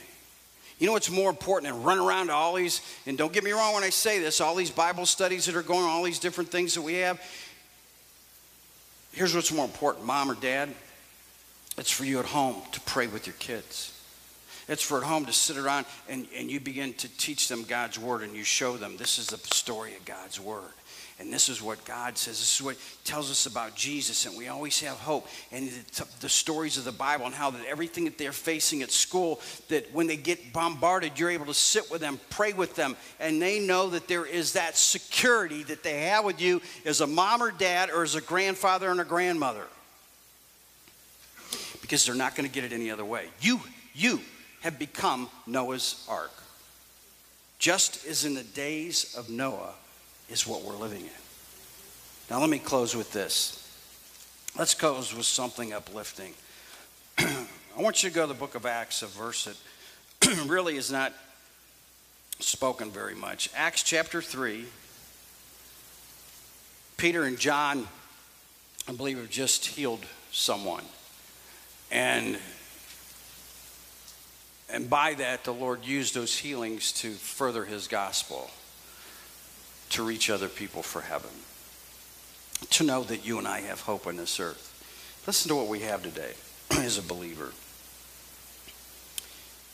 You 0.79 0.87
know 0.87 0.93
what's 0.93 1.11
more 1.11 1.31
important 1.31 1.73
than 1.73 1.83
run 1.83 1.99
around 1.99 2.27
to 2.27 2.35
all 2.35 2.55
these, 2.55 2.83
and 3.07 3.17
don't 3.17 3.33
get 3.33 3.45
me 3.45 3.53
wrong 3.53 3.75
when 3.75 3.83
I 3.83 3.91
say 3.91 4.19
this, 4.19 4.41
all 4.41 4.55
these 4.55 4.71
Bible 4.71 5.07
studies 5.07 5.47
that 5.47 5.57
are 5.57 5.63
going 5.63 5.85
on, 5.85 5.89
all 5.89 6.03
these 6.03 6.19
different 6.19 6.51
things 6.51 6.75
that 6.75 6.83
we 6.83 6.95
have. 6.95 7.21
Here's 9.13 9.35
what's 9.35 9.51
more 9.51 9.65
important, 9.65 10.05
mom 10.05 10.31
or 10.31 10.35
dad. 10.35 10.69
It's 11.79 11.91
for 11.91 12.05
you 12.05 12.19
at 12.19 12.27
home 12.27 12.57
to 12.73 12.81
pray 12.83 13.07
with 13.07 13.27
your 13.27 13.37
kids. 13.39 13.93
It's 14.69 14.83
for 14.83 14.99
at 14.99 15.05
home 15.05 15.27
to 15.27 15.33
sit 15.33 15.57
around 15.57 15.87
and, 16.09 16.27
and 16.37 16.51
you 16.51 16.59
begin 16.61 16.93
to 16.95 17.09
teach 17.17 17.49
them 17.49 17.63
God's 17.63 17.99
word 17.99 18.23
and 18.23 18.35
you 18.35 18.45
show 18.45 18.77
them 18.77 18.97
this 18.97 19.19
is 19.19 19.29
the 19.29 19.39
story 19.39 19.95
of 19.95 20.05
God's 20.05 20.41
word. 20.41 20.73
And 21.19 21.33
this 21.33 21.49
is 21.49 21.63
what 21.63 21.83
God 21.87 22.19
says. 22.19 22.39
This 22.39 22.61
is 22.61 22.63
what 22.63 22.77
tells 23.05 23.31
us 23.31 23.47
about 23.47 23.75
Jesus. 23.75 24.27
And 24.27 24.37
we 24.37 24.49
always 24.49 24.81
have 24.81 24.97
hope. 24.97 25.27
And 25.51 25.71
the, 26.21 26.29
stories 26.29 26.77
of 26.77 26.85
the 26.85 26.93
Bible 26.93 27.25
and 27.25 27.35
how 27.35 27.51
that 27.51 27.65
everything 27.65 28.05
that 28.05 28.19
they're 28.19 28.33
facing 28.33 28.83
at 28.83 28.91
school, 28.91 29.41
that 29.69 29.91
when 29.95 30.09
they 30.09 30.19
get 30.19 30.53
bombarded, 30.53 31.19
you're 31.19 31.31
able 31.31 31.47
to 31.47 31.55
sit 31.55 31.91
with 31.91 32.03
them, 32.03 32.21
pray 32.29 32.53
with 32.53 32.77
them, 32.77 32.97
and 33.19 33.41
they 33.41 33.61
know 33.61 33.89
that 33.91 34.09
there 34.09 34.27
is 34.27 34.53
that 34.53 34.77
security 34.77 35.63
that 35.63 35.83
they 35.83 36.03
have 36.03 36.25
with 36.25 36.39
you 36.39 36.61
as 36.85 37.01
a 37.01 37.07
mom 37.07 37.43
or 37.43 37.51
dad 37.51 37.89
or 37.89 38.03
as 38.03 38.15
a 38.15 38.21
grandfather 38.21 38.91
and 38.91 39.01
a 39.01 39.05
grandmother. 39.05 39.65
Because 41.81 42.05
they're 42.05 42.15
not 42.15 42.35
going 42.35 42.47
to 42.47 42.55
get 42.55 42.65
it 42.65 42.75
any 42.75 42.91
other 42.91 43.05
way. 43.05 43.29
You, 43.41 43.61
you 43.95 44.21
have 44.61 44.79
become 44.79 45.31
Noah's 45.47 46.05
ark. 46.11 46.33
Just 47.59 48.07
as 48.07 48.27
in 48.27 48.35
the 48.35 48.43
days 48.43 49.15
of 49.17 49.31
Noah, 49.31 49.73
is 50.29 50.47
what 50.47 50.63
we're 50.63 50.77
living 50.77 51.03
in. 51.03 51.11
Now, 52.31 52.41
let 52.41 52.51
me 52.51 52.59
close 52.59 52.97
with 52.97 53.13
this. 53.13 53.63
Let's 54.59 54.75
close 54.75 55.15
with 55.15 55.27
something 55.27 55.73
uplifting. 55.73 56.35
I 57.19 57.47
want 57.79 58.03
you 58.03 58.09
to 58.09 58.15
go 58.15 58.23
to 58.23 58.29
the 58.33 58.39
book 58.39 58.55
of 58.55 58.67
Acts, 58.67 59.03
a 59.03 59.07
verse 59.07 59.45
that 60.21 60.47
really 60.47 60.77
is 60.77 60.91
not 60.91 61.13
spoken 62.41 62.91
very 62.91 63.15
much. 63.15 63.51
Acts 63.55 63.83
chapter 63.83 64.21
3. 64.21 64.65
Peter 66.97 67.25
and 67.25 67.39
John, 67.39 67.87
I 68.89 68.93
believe, 68.93 69.19
have 69.19 69.31
just 69.31 69.67
healed 69.67 70.05
someone. 70.33 70.85
And 71.91 72.39
and 74.69 74.91
by 74.91 75.15
that, 75.15 75.45
the 75.45 75.55
Lord 75.55 75.85
used 75.85 76.15
those 76.15 76.37
healings 76.37 76.91
to 76.95 77.13
further 77.13 77.65
his 77.65 77.87
gospel 77.87 78.51
to 79.91 80.03
reach 80.03 80.31
other 80.31 80.49
people 80.49 80.83
for 80.83 81.03
heaven, 81.03 81.31
to 82.71 82.85
know 82.85 83.03
that 83.05 83.27
you 83.27 83.39
and 83.39 83.47
I 83.47 83.61
have 83.61 83.83
hope 83.83 84.07
on 84.07 84.17
this 84.17 84.41
earth. 84.41 84.73
Listen 85.27 85.49
to 85.49 85.57
what 85.57 85.69
we 85.69 85.81
have 85.81 86.03
today 86.03 86.33
as 86.71 86.99
a 86.99 87.03
believer. 87.03 87.53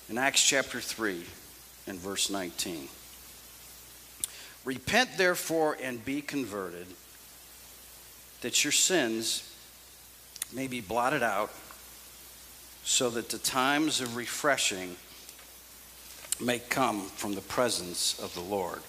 In 0.08 0.18
Acts 0.18 0.42
chapter 0.42 0.80
3 0.80 1.24
and 1.86 1.98
verse 1.98 2.30
19 2.30 2.88
Repent 4.64 5.10
therefore 5.16 5.76
and 5.82 6.04
be 6.04 6.22
converted, 6.22 6.86
that 8.42 8.62
your 8.62 8.72
sins 8.72 9.52
may 10.52 10.68
be 10.68 10.80
blotted 10.80 11.22
out, 11.22 11.50
so 12.84 13.10
that 13.10 13.28
the 13.28 13.38
times 13.38 14.00
of 14.00 14.16
refreshing 14.16 14.96
may 16.40 16.58
come 16.58 17.02
from 17.02 17.34
the 17.34 17.40
presence 17.40 18.18
of 18.20 18.34
the 18.34 18.40
Lord. 18.40 18.80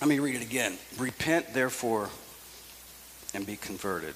Let 0.00 0.08
me 0.08 0.18
read 0.18 0.36
it 0.36 0.42
again. 0.42 0.78
Repent, 0.96 1.52
therefore, 1.52 2.08
and 3.34 3.46
be 3.46 3.56
converted, 3.56 4.14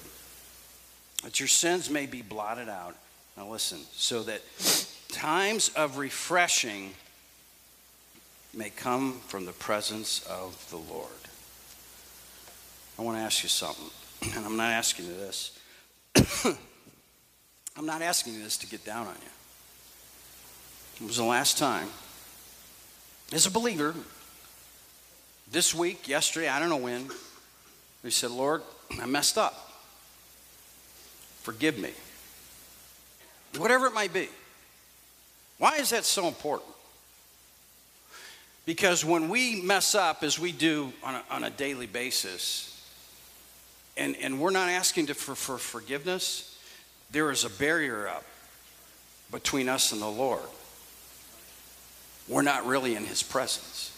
that 1.23 1.39
your 1.39 1.47
sins 1.47 1.91
may 1.91 2.07
be 2.07 2.23
blotted 2.23 2.69
out. 2.69 2.95
Now, 3.37 3.47
listen, 3.49 3.79
so 3.91 4.23
that 4.23 4.41
times 5.09 5.69
of 5.75 5.97
refreshing 5.97 6.91
may 8.51 8.71
come 8.71 9.19
from 9.27 9.45
the 9.45 9.51
presence 9.51 10.25
of 10.27 10.67
the 10.71 10.77
Lord. 10.77 11.11
I 12.97 13.03
want 13.03 13.17
to 13.17 13.21
ask 13.21 13.43
you 13.43 13.49
something, 13.49 13.89
and 14.35 14.43
I'm 14.43 14.57
not 14.57 14.71
asking 14.71 15.05
you 15.05 15.13
this. 15.13 15.59
I'm 17.77 17.85
not 17.85 18.01
asking 18.01 18.33
you 18.33 18.43
this 18.43 18.57
to 18.57 18.67
get 18.67 18.83
down 18.83 19.05
on 19.05 19.13
you. 19.15 19.29
It 21.05 21.07
was 21.07 21.17
the 21.17 21.25
last 21.25 21.59
time, 21.59 21.89
as 23.31 23.45
a 23.45 23.51
believer, 23.51 23.93
this 25.55 25.73
week, 25.73 26.09
yesterday, 26.09 26.49
I 26.49 26.59
don't 26.59 26.67
know 26.67 26.75
when, 26.75 27.07
we 28.03 28.11
said, 28.11 28.29
Lord, 28.29 28.61
I 29.01 29.05
messed 29.05 29.37
up. 29.37 29.71
Forgive 31.43 31.79
me. 31.79 31.91
Whatever 33.55 33.87
it 33.87 33.93
might 33.93 34.11
be. 34.11 34.27
Why 35.57 35.77
is 35.77 35.91
that 35.91 36.03
so 36.03 36.27
important? 36.27 36.69
Because 38.65 39.05
when 39.05 39.29
we 39.29 39.61
mess 39.61 39.95
up, 39.95 40.23
as 40.23 40.37
we 40.37 40.51
do 40.51 40.91
on 41.01 41.15
a, 41.15 41.23
on 41.31 41.43
a 41.45 41.49
daily 41.51 41.87
basis, 41.87 42.85
and, 43.95 44.17
and 44.17 44.41
we're 44.41 44.51
not 44.51 44.67
asking 44.67 45.05
to, 45.05 45.13
for, 45.13 45.35
for 45.35 45.57
forgiveness, 45.57 46.59
there 47.11 47.31
is 47.31 47.45
a 47.45 47.49
barrier 47.49 48.09
up 48.09 48.25
between 49.31 49.69
us 49.69 49.93
and 49.93 50.01
the 50.01 50.05
Lord. 50.05 50.43
We're 52.27 52.41
not 52.41 52.65
really 52.65 52.97
in 52.97 53.05
His 53.05 53.23
presence 53.23 53.94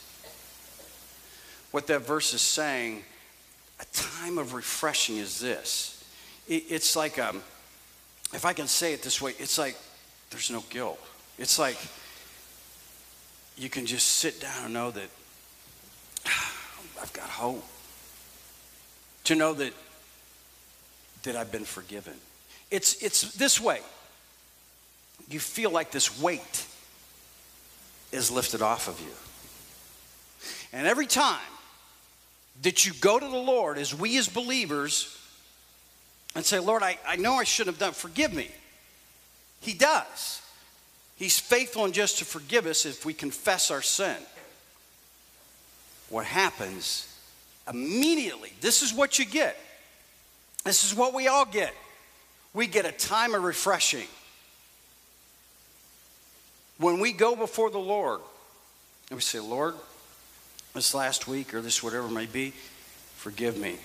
what 1.77 1.85
that 1.85 2.01
verse 2.01 2.33
is 2.33 2.41
saying 2.41 3.03
a 3.79 3.85
time 3.93 4.39
of 4.39 4.55
refreshing 4.55 5.17
is 5.17 5.39
this. 5.39 6.03
It, 6.47 6.63
it's 6.69 6.95
like, 6.95 7.19
um, 7.19 7.43
if 8.33 8.45
I 8.45 8.53
can 8.53 8.65
say 8.65 8.93
it 8.93 9.03
this 9.03 9.21
way, 9.21 9.35
it's 9.37 9.59
like 9.59 9.77
there's 10.31 10.49
no 10.49 10.63
guilt. 10.71 10.99
It's 11.37 11.59
like 11.59 11.77
you 13.59 13.69
can 13.69 13.85
just 13.85 14.07
sit 14.07 14.41
down 14.41 14.65
and 14.65 14.73
know 14.73 14.89
that 14.89 15.07
I've 16.99 17.13
got 17.13 17.29
hope. 17.29 17.63
To 19.25 19.35
know 19.35 19.53
that 19.53 19.73
that 21.25 21.35
I've 21.35 21.51
been 21.51 21.63
forgiven. 21.63 22.15
It's 22.71 23.03
it's 23.03 23.33
this 23.33 23.61
way. 23.61 23.81
You 25.29 25.39
feel 25.39 25.69
like 25.69 25.91
this 25.91 26.19
weight 26.19 26.65
is 28.11 28.31
lifted 28.31 28.63
off 28.63 28.87
of 28.87 28.99
you. 28.99 29.13
And 30.73 30.87
every 30.87 31.05
time 31.05 31.37
that 32.63 32.85
you 32.85 32.93
go 32.99 33.19
to 33.19 33.27
the 33.27 33.37
Lord 33.37 33.77
as 33.77 33.93
we 33.93 34.17
as 34.17 34.27
believers 34.27 35.13
and 36.35 36.45
say, 36.45 36.59
Lord, 36.59 36.83
I, 36.83 36.97
I 37.07 37.15
know 37.15 37.33
I 37.33 37.43
shouldn't 37.43 37.75
have 37.75 37.79
done, 37.79 37.93
forgive 37.93 38.33
me. 38.33 38.49
He 39.61 39.73
does. 39.73 40.41
He's 41.15 41.39
faithful 41.39 41.85
and 41.85 41.93
just 41.93 42.19
to 42.19 42.25
forgive 42.25 42.65
us 42.65 42.85
if 42.85 43.05
we 43.05 43.13
confess 43.13 43.71
our 43.71 43.81
sin. 43.81 44.17
What 46.09 46.25
happens 46.25 47.13
immediately, 47.69 48.53
this 48.61 48.81
is 48.81 48.93
what 48.93 49.19
you 49.19 49.25
get. 49.25 49.57
This 50.63 50.83
is 50.83 50.95
what 50.95 51.13
we 51.13 51.27
all 51.27 51.45
get. 51.45 51.73
We 52.53 52.67
get 52.67 52.85
a 52.85 52.91
time 52.91 53.33
of 53.33 53.43
refreshing. 53.43 54.07
When 56.77 56.99
we 56.99 57.13
go 57.13 57.35
before 57.35 57.69
the 57.69 57.79
Lord 57.79 58.19
and 59.09 59.17
we 59.17 59.21
say, 59.21 59.39
Lord, 59.39 59.73
this 60.77 60.93
last 60.93 61.27
week 61.27 61.55
or 61.55 61.61
this 61.61 61.81
whatever 61.81 62.05
it 62.05 62.11
may 62.11 62.27
be, 62.27 62.53
forgive 63.15 63.57
me 63.57 63.77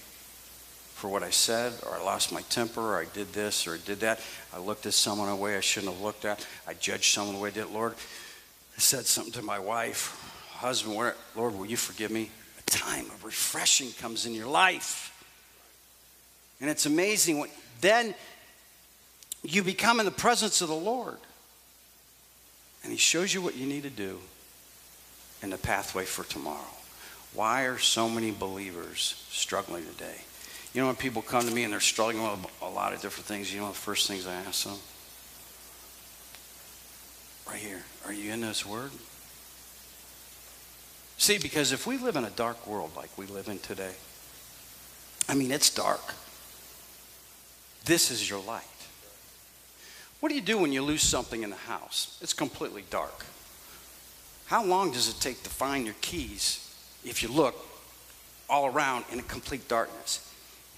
for 1.03 1.09
what 1.09 1.23
I 1.23 1.31
said, 1.31 1.73
or 1.87 1.97
I 1.97 2.05
lost 2.05 2.33
my 2.33 2.43
temper, 2.43 2.81
or 2.81 3.01
I 3.01 3.07
did 3.07 3.33
this, 3.33 3.67
or 3.67 3.75
I 3.75 3.79
did 3.85 4.01
that. 4.01 4.21
I 4.55 4.59
looked 4.59 4.85
at 4.85 4.93
someone 4.93 5.31
a 5.31 5.35
way 5.35 5.57
I 5.57 5.61
shouldn't 5.61 5.93
have 5.93 6.03
looked 6.03 6.27
at. 6.27 6.47
I 6.69 6.75
judged 6.75 7.15
someone 7.15 7.35
the 7.35 7.41
way 7.41 7.49
I 7.49 7.53
did. 7.53 7.71
Lord, 7.71 7.95
I 7.95 8.81
said 8.81 9.07
something 9.07 9.33
to 9.33 9.43
my 9.43 9.59
wife, 9.59 10.17
husband, 10.51 10.95
Lord, 11.35 11.59
will 11.59 11.65
you 11.65 11.79
forgive 11.79 12.11
me? 12.11 12.31
A 12.59 12.71
time 12.71 13.07
of 13.07 13.25
refreshing 13.25 13.91
comes 13.93 14.27
in 14.27 14.35
your 14.35 14.47
life. 14.47 15.09
And 16.61 16.69
it's 16.69 16.85
amazing 16.85 17.39
when 17.39 17.49
then 17.81 18.15
you 19.43 19.63
become 19.63 19.99
in 19.99 20.05
the 20.05 20.13
presence 20.13 20.61
of 20.61 20.69
the 20.69 20.75
Lord. 20.75 21.17
And 22.85 22.93
He 22.93 22.99
shows 22.99 23.33
you 23.33 23.41
what 23.41 23.57
you 23.57 23.67
need 23.67 23.83
to 23.85 23.91
do 23.91 24.19
and 25.43 25.53
the 25.53 25.59
pathway 25.59 26.05
for 26.05 26.23
tomorrow. 26.25 26.61
Why 27.35 27.63
are 27.63 27.79
so 27.79 28.09
many 28.09 28.31
believers 28.31 29.25
struggling 29.31 29.87
today? 29.87 30.17
You 30.75 30.81
know, 30.81 30.87
when 30.87 30.97
people 30.97 31.23
come 31.23 31.47
to 31.47 31.55
me 31.55 31.65
and 31.65 31.73
they're 31.73 31.81
struggling 31.81 32.23
with 32.23 32.51
a 32.63 32.69
lot 32.69 32.93
of 32.93 33.01
different 33.01 33.27
things, 33.27 33.53
you 33.53 33.61
know 33.61 33.69
the 33.69 33.75
first 33.75 34.09
things 34.09 34.27
I 34.27 34.35
ask 34.35 34.65
them? 34.65 34.79
Right 37.47 37.61
here. 37.61 37.83
Are 38.07 38.13
you 38.13 38.33
in 38.33 38.41
this 38.41 38.65
word? 38.65 38.91
See, 41.19 41.39
because 41.39 41.73
if 41.73 41.87
we 41.87 41.99
live 41.99 42.17
in 42.17 42.25
a 42.25 42.31
dark 42.31 42.67
world 42.67 42.93
like 42.97 43.17
we 43.17 43.27
live 43.27 43.49
in 43.49 43.59
today, 43.59 43.93
I 45.29 45.35
mean, 45.35 45.51
it's 45.51 45.71
dark. 45.71 46.15
This 47.85 48.11
is 48.11 48.29
your 48.29 48.43
light. 48.43 48.65
What 50.21 50.29
do 50.29 50.35
you 50.35 50.41
do 50.41 50.59
when 50.59 50.73
you 50.73 50.83
lose 50.83 51.03
something 51.03 51.43
in 51.43 51.51
the 51.51 51.57
house? 51.57 52.19
It's 52.21 52.33
completely 52.33 52.85
dark. 52.91 53.25
How 54.47 54.65
long 54.65 54.93
does 54.93 55.09
it 55.09 55.21
take 55.21 55.43
to 55.43 55.51
find 55.51 55.85
your 55.85 55.97
keys 56.01 56.62
if 57.05 57.23
you 57.23 57.29
look 57.29 57.55
all 58.49 58.67
around 58.67 59.05
in 59.11 59.19
a 59.19 59.23
complete 59.23 59.69
darkness? 59.69 60.29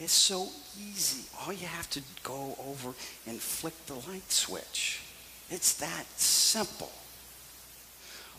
It's 0.01 0.13
so 0.13 0.49
easy. 0.79 1.25
All 1.41 1.53
you 1.53 1.67
have 1.67 1.89
to 1.91 2.01
go 2.23 2.57
over 2.69 2.95
and 3.27 3.41
flick 3.41 3.75
the 3.87 3.95
light 4.11 4.31
switch. 4.31 5.03
It's 5.51 5.75
that 5.75 6.07
simple. 6.19 6.91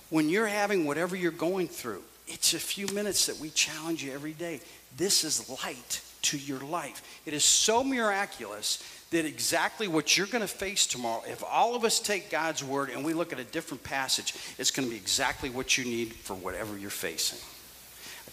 When 0.10 0.30
you're 0.30 0.48
having 0.48 0.86
whatever 0.86 1.16
you're 1.16 1.32
going 1.32 1.68
through, 1.68 2.04
it's 2.28 2.54
a 2.54 2.60
few 2.60 2.88
minutes 2.88 3.28
that 3.28 3.38
we 3.38 3.50
challenge 3.50 4.04
you 4.04 4.12
every 4.12 4.34
day. 4.34 4.60
This 4.98 5.24
is 5.24 5.50
light 5.64 6.02
to 6.24 6.38
your 6.38 6.60
life. 6.60 7.22
It 7.26 7.34
is 7.34 7.44
so 7.44 7.84
miraculous 7.84 8.84
that 9.12 9.26
exactly 9.26 9.88
what 9.88 10.18
you're 10.18 10.28
going 10.28 10.42
to 10.42 10.48
face 10.48 10.88
tomorrow, 10.88 11.24
if 11.28 11.44
all 11.44 11.76
of 11.76 11.86
us 11.86 12.00
take 12.00 12.30
God's 12.30 12.64
word 12.64 12.90
and 12.90 13.06
we 13.06 13.14
look 13.14 13.32
at 13.32 13.40
a 13.40 13.44
different 13.44 13.84
passage, 13.84 14.34
it's 14.58 14.72
going 14.72 14.88
to 14.88 14.92
be 14.92 14.98
exactly 14.98 15.50
what 15.50 15.78
you 15.78 15.86
need 15.86 16.14
for 16.14 16.34
whatever 16.34 16.78
you're 16.78 16.90
facing. 16.90 17.40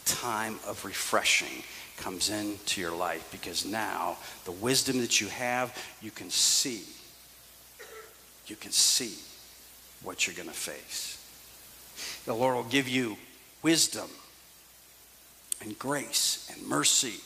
Time 0.05 0.59
of 0.67 0.85
refreshing 0.85 1.63
comes 1.97 2.31
into 2.31 2.81
your 2.81 2.95
life 2.95 3.29
because 3.31 3.65
now 3.65 4.17
the 4.45 4.53
wisdom 4.53 5.01
that 5.01 5.21
you 5.21 5.29
have, 5.29 5.77
you 6.01 6.11
can 6.11 6.31
see. 6.31 6.83
You 8.47 8.57
can 8.57 8.73
see 8.73 9.15
what 10.03 10.27
you're 10.27 10.37
going 10.37 10.49
to 10.49 10.55
face. 10.55 11.19
The 12.25 12.35
Lord 12.35 12.57
will 12.57 12.65
give 12.65 12.89
you 12.89 13.17
wisdom 13.63 14.09
and 15.61 15.79
grace 15.79 16.51
and 16.53 16.67
mercy 16.67 17.21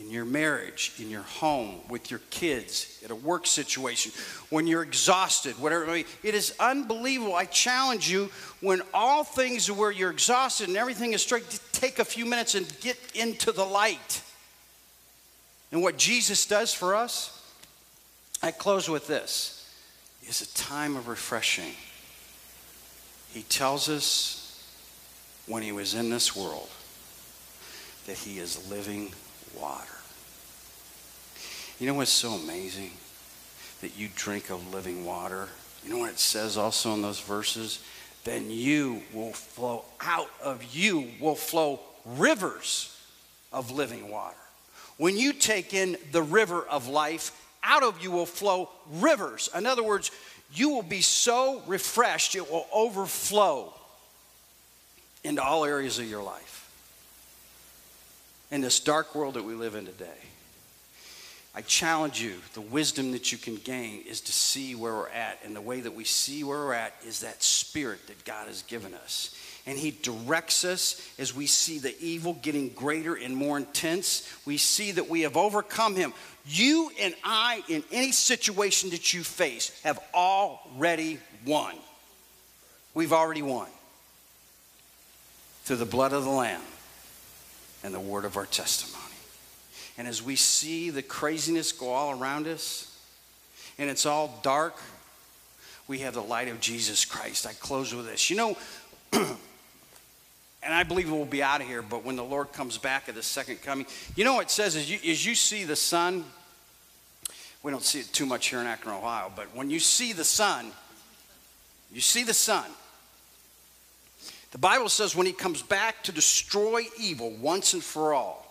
in 0.00 0.10
your 0.10 0.24
marriage, 0.24 0.92
in 0.98 1.10
your 1.10 1.22
home, 1.22 1.80
with 1.88 2.10
your 2.10 2.20
kids, 2.30 3.00
at 3.04 3.10
a 3.10 3.14
work 3.14 3.46
situation, 3.46 4.12
when 4.48 4.66
you're 4.66 4.82
exhausted, 4.82 5.52
whatever 5.58 5.84
it 5.84 5.86
may 5.88 6.02
be. 6.02 6.08
It 6.28 6.34
is 6.34 6.54
unbelievable. 6.58 7.34
I 7.34 7.44
challenge 7.44 8.10
you 8.10 8.30
when 8.60 8.80
all 8.94 9.24
things 9.24 9.70
where 9.70 9.90
you're 9.90 10.10
exhausted 10.10 10.68
and 10.68 10.76
everything 10.76 11.12
is 11.12 11.22
straight, 11.22 11.44
take 11.80 11.98
a 11.98 12.04
few 12.04 12.26
minutes 12.26 12.54
and 12.54 12.66
get 12.80 12.98
into 13.14 13.52
the 13.52 13.64
light. 13.64 14.22
And 15.72 15.82
what 15.82 15.96
Jesus 15.96 16.44
does 16.44 16.74
for 16.74 16.94
us, 16.94 17.42
I 18.42 18.50
close 18.50 18.88
with 18.88 19.06
this, 19.06 19.56
is 20.28 20.42
a 20.42 20.54
time 20.54 20.96
of 20.96 21.08
refreshing. 21.08 21.72
He 23.32 23.42
tells 23.42 23.88
us 23.88 24.36
when 25.46 25.62
he 25.62 25.72
was 25.72 25.94
in 25.94 26.10
this 26.10 26.36
world 26.36 26.68
that 28.06 28.18
he 28.18 28.38
is 28.38 28.70
living 28.70 29.12
water. 29.58 29.86
You 31.78 31.86
know 31.86 31.94
what's 31.94 32.10
so 32.10 32.32
amazing? 32.32 32.90
That 33.80 33.96
you 33.96 34.10
drink 34.14 34.50
of 34.50 34.74
living 34.74 35.06
water. 35.06 35.48
You 35.82 35.94
know 35.94 35.98
what 35.98 36.10
it 36.10 36.18
says 36.18 36.58
also 36.58 36.92
in 36.92 37.00
those 37.00 37.20
verses? 37.20 37.82
Then 38.24 38.50
you 38.50 39.02
will 39.12 39.32
flow, 39.32 39.84
out 40.00 40.30
of 40.42 40.62
you 40.74 41.08
will 41.20 41.34
flow 41.34 41.80
rivers 42.04 42.96
of 43.52 43.70
living 43.70 44.10
water. 44.10 44.36
When 44.96 45.16
you 45.16 45.32
take 45.32 45.72
in 45.72 45.96
the 46.12 46.22
river 46.22 46.62
of 46.62 46.86
life, 46.86 47.32
out 47.62 47.82
of 47.82 48.02
you 48.02 48.10
will 48.10 48.26
flow 48.26 48.68
rivers. 48.90 49.48
In 49.54 49.66
other 49.66 49.82
words, 49.82 50.10
you 50.52 50.70
will 50.70 50.82
be 50.82 51.00
so 51.00 51.62
refreshed, 51.66 52.34
it 52.34 52.50
will 52.50 52.66
overflow 52.72 53.72
into 55.24 55.42
all 55.42 55.64
areas 55.64 55.98
of 55.98 56.08
your 56.08 56.22
life 56.22 56.68
in 58.50 58.60
this 58.60 58.80
dark 58.80 59.14
world 59.14 59.34
that 59.34 59.44
we 59.44 59.54
live 59.54 59.74
in 59.74 59.86
today. 59.86 60.08
I 61.60 61.62
challenge 61.64 62.22
you, 62.22 62.36
the 62.54 62.62
wisdom 62.62 63.12
that 63.12 63.32
you 63.32 63.36
can 63.36 63.56
gain 63.56 64.02
is 64.08 64.22
to 64.22 64.32
see 64.32 64.74
where 64.74 64.94
we're 64.94 65.10
at. 65.10 65.40
And 65.44 65.54
the 65.54 65.60
way 65.60 65.82
that 65.82 65.94
we 65.94 66.04
see 66.04 66.42
where 66.42 66.56
we're 66.56 66.72
at 66.72 66.94
is 67.06 67.20
that 67.20 67.42
spirit 67.42 68.06
that 68.06 68.24
God 68.24 68.46
has 68.46 68.62
given 68.62 68.94
us. 68.94 69.36
And 69.66 69.78
He 69.78 69.90
directs 69.90 70.64
us 70.64 71.06
as 71.18 71.36
we 71.36 71.46
see 71.46 71.78
the 71.78 71.94
evil 72.00 72.32
getting 72.40 72.70
greater 72.70 73.14
and 73.14 73.36
more 73.36 73.58
intense. 73.58 74.26
We 74.46 74.56
see 74.56 74.92
that 74.92 75.10
we 75.10 75.20
have 75.20 75.36
overcome 75.36 75.96
Him. 75.96 76.14
You 76.46 76.92
and 76.98 77.14
I, 77.24 77.62
in 77.68 77.84
any 77.92 78.12
situation 78.12 78.88
that 78.88 79.12
you 79.12 79.22
face, 79.22 79.78
have 79.82 79.98
already 80.14 81.18
won. 81.44 81.74
We've 82.94 83.12
already 83.12 83.42
won 83.42 83.68
through 85.64 85.76
the 85.76 85.84
blood 85.84 86.14
of 86.14 86.24
the 86.24 86.30
Lamb 86.30 86.62
and 87.84 87.92
the 87.92 88.00
word 88.00 88.24
of 88.24 88.38
our 88.38 88.46
testimony. 88.46 89.09
And 90.00 90.08
as 90.08 90.22
we 90.22 90.34
see 90.34 90.88
the 90.88 91.02
craziness 91.02 91.72
go 91.72 91.90
all 91.90 92.18
around 92.18 92.46
us, 92.46 92.98
and 93.78 93.90
it's 93.90 94.06
all 94.06 94.40
dark, 94.42 94.74
we 95.88 95.98
have 95.98 96.14
the 96.14 96.22
light 96.22 96.48
of 96.48 96.58
Jesus 96.58 97.04
Christ. 97.04 97.46
I 97.46 97.52
close 97.52 97.94
with 97.94 98.06
this. 98.06 98.30
You 98.30 98.36
know, 98.36 98.56
and 99.12 99.36
I 100.62 100.84
believe 100.84 101.12
we'll 101.12 101.26
be 101.26 101.42
out 101.42 101.60
of 101.60 101.66
here, 101.66 101.82
but 101.82 102.02
when 102.02 102.16
the 102.16 102.24
Lord 102.24 102.50
comes 102.54 102.78
back 102.78 103.10
at 103.10 103.14
the 103.14 103.22
second 103.22 103.60
coming, 103.60 103.84
you 104.16 104.24
know 104.24 104.32
what 104.32 104.44
it 104.46 104.50
says 104.50 104.74
is 104.74 104.90
you, 104.90 105.10
as 105.12 105.26
you 105.26 105.34
see 105.34 105.64
the 105.64 105.76
sun, 105.76 106.24
we 107.62 107.70
don't 107.70 107.84
see 107.84 108.00
it 108.00 108.10
too 108.10 108.24
much 108.24 108.46
here 108.46 108.60
in 108.60 108.66
Akron, 108.66 108.94
Ohio, 108.94 109.30
but 109.36 109.54
when 109.54 109.68
you 109.68 109.80
see 109.80 110.14
the 110.14 110.24
sun, 110.24 110.72
you 111.92 112.00
see 112.00 112.22
the 112.22 112.32
sun, 112.32 112.70
the 114.52 114.56
Bible 114.58 114.88
says 114.88 115.14
when 115.14 115.26
he 115.26 115.34
comes 115.34 115.60
back 115.60 116.02
to 116.04 116.10
destroy 116.10 116.84
evil 116.98 117.32
once 117.32 117.74
and 117.74 117.84
for 117.84 118.14
all, 118.14 118.49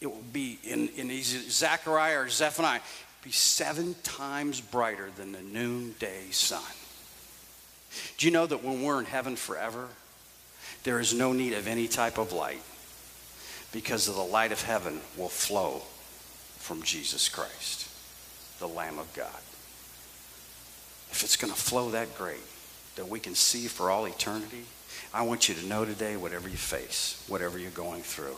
it 0.00 0.06
will 0.06 0.24
be 0.32 0.58
in, 0.64 0.88
in 0.90 1.10
Zechariah 1.22 2.20
or 2.20 2.28
Zephaniah, 2.28 2.80
be 3.22 3.30
seven 3.30 3.94
times 4.02 4.60
brighter 4.60 5.10
than 5.16 5.32
the 5.32 5.42
noonday 5.42 6.30
sun. 6.30 6.62
Do 8.16 8.26
you 8.26 8.32
know 8.32 8.46
that 8.46 8.64
when 8.64 8.82
we're 8.82 8.98
in 8.98 9.04
heaven 9.04 9.36
forever, 9.36 9.88
there 10.84 11.00
is 11.00 11.12
no 11.12 11.32
need 11.32 11.52
of 11.52 11.66
any 11.66 11.86
type 11.86 12.16
of 12.16 12.32
light 12.32 12.62
because 13.72 14.08
of 14.08 14.14
the 14.14 14.22
light 14.22 14.52
of 14.52 14.62
heaven 14.62 15.00
will 15.16 15.28
flow 15.28 15.82
from 16.56 16.82
Jesus 16.82 17.28
Christ, 17.28 17.88
the 18.58 18.66
Lamb 18.66 18.98
of 18.98 19.12
God. 19.14 19.28
If 21.10 21.22
it's 21.24 21.36
going 21.36 21.52
to 21.52 21.58
flow 21.58 21.90
that 21.90 22.16
great 22.16 22.40
that 22.96 23.08
we 23.08 23.20
can 23.20 23.34
see 23.34 23.66
for 23.66 23.90
all 23.90 24.06
eternity, 24.06 24.64
I 25.12 25.22
want 25.22 25.48
you 25.48 25.54
to 25.56 25.66
know 25.66 25.84
today, 25.84 26.16
whatever 26.16 26.48
you 26.48 26.56
face, 26.56 27.22
whatever 27.28 27.58
you're 27.58 27.70
going 27.70 28.02
through, 28.02 28.36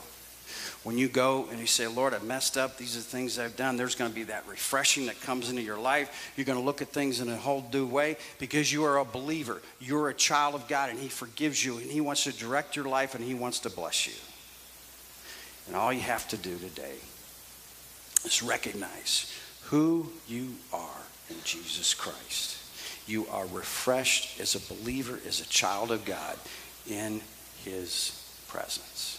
when 0.84 0.98
you 0.98 1.08
go 1.08 1.46
and 1.50 1.60
you 1.60 1.66
say, 1.66 1.86
Lord, 1.86 2.12
I've 2.12 2.24
messed 2.24 2.58
up, 2.58 2.76
these 2.76 2.96
are 2.96 3.00
the 3.00 3.04
things 3.04 3.38
I've 3.38 3.56
done, 3.56 3.76
there's 3.76 3.94
going 3.94 4.10
to 4.10 4.14
be 4.14 4.24
that 4.24 4.46
refreshing 4.48 5.06
that 5.06 5.20
comes 5.20 5.48
into 5.48 5.62
your 5.62 5.78
life. 5.78 6.32
You're 6.36 6.44
going 6.44 6.58
to 6.58 6.64
look 6.64 6.82
at 6.82 6.88
things 6.88 7.20
in 7.20 7.28
a 7.28 7.36
whole 7.36 7.64
new 7.72 7.86
way 7.86 8.16
because 8.38 8.72
you 8.72 8.84
are 8.84 8.98
a 8.98 9.04
believer. 9.04 9.62
You're 9.80 10.08
a 10.08 10.14
child 10.14 10.54
of 10.54 10.66
God, 10.66 10.90
and 10.90 10.98
He 10.98 11.08
forgives 11.08 11.64
you, 11.64 11.78
and 11.78 11.90
He 11.90 12.00
wants 12.00 12.24
to 12.24 12.32
direct 12.32 12.74
your 12.74 12.86
life, 12.86 13.14
and 13.14 13.24
He 13.24 13.34
wants 13.34 13.60
to 13.60 13.70
bless 13.70 14.06
you. 14.06 14.14
And 15.68 15.76
all 15.76 15.92
you 15.92 16.00
have 16.00 16.26
to 16.28 16.36
do 16.36 16.58
today 16.58 16.96
is 18.24 18.42
recognize 18.42 19.32
who 19.64 20.10
you 20.26 20.54
are 20.72 21.02
in 21.30 21.36
Jesus 21.44 21.94
Christ. 21.94 22.58
You 23.06 23.26
are 23.28 23.46
refreshed 23.46 24.40
as 24.40 24.54
a 24.54 24.74
believer, 24.74 25.18
as 25.26 25.40
a 25.40 25.46
child 25.46 25.90
of 25.90 26.04
God 26.04 26.36
in 26.88 27.20
his 27.64 28.18
presence. 28.48 29.11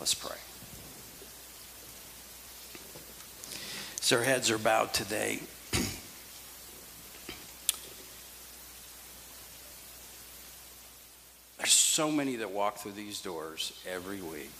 Let's 0.00 0.14
pray. 0.14 0.36
So 4.00 4.16
our 4.16 4.22
heads 4.22 4.50
are 4.50 4.58
bowed 4.58 4.94
today. 4.94 5.40
There's 11.58 11.72
so 11.72 12.10
many 12.10 12.36
that 12.36 12.50
walk 12.50 12.78
through 12.78 12.92
these 12.92 13.20
doors 13.20 13.78
every 13.86 14.22
week. 14.22 14.50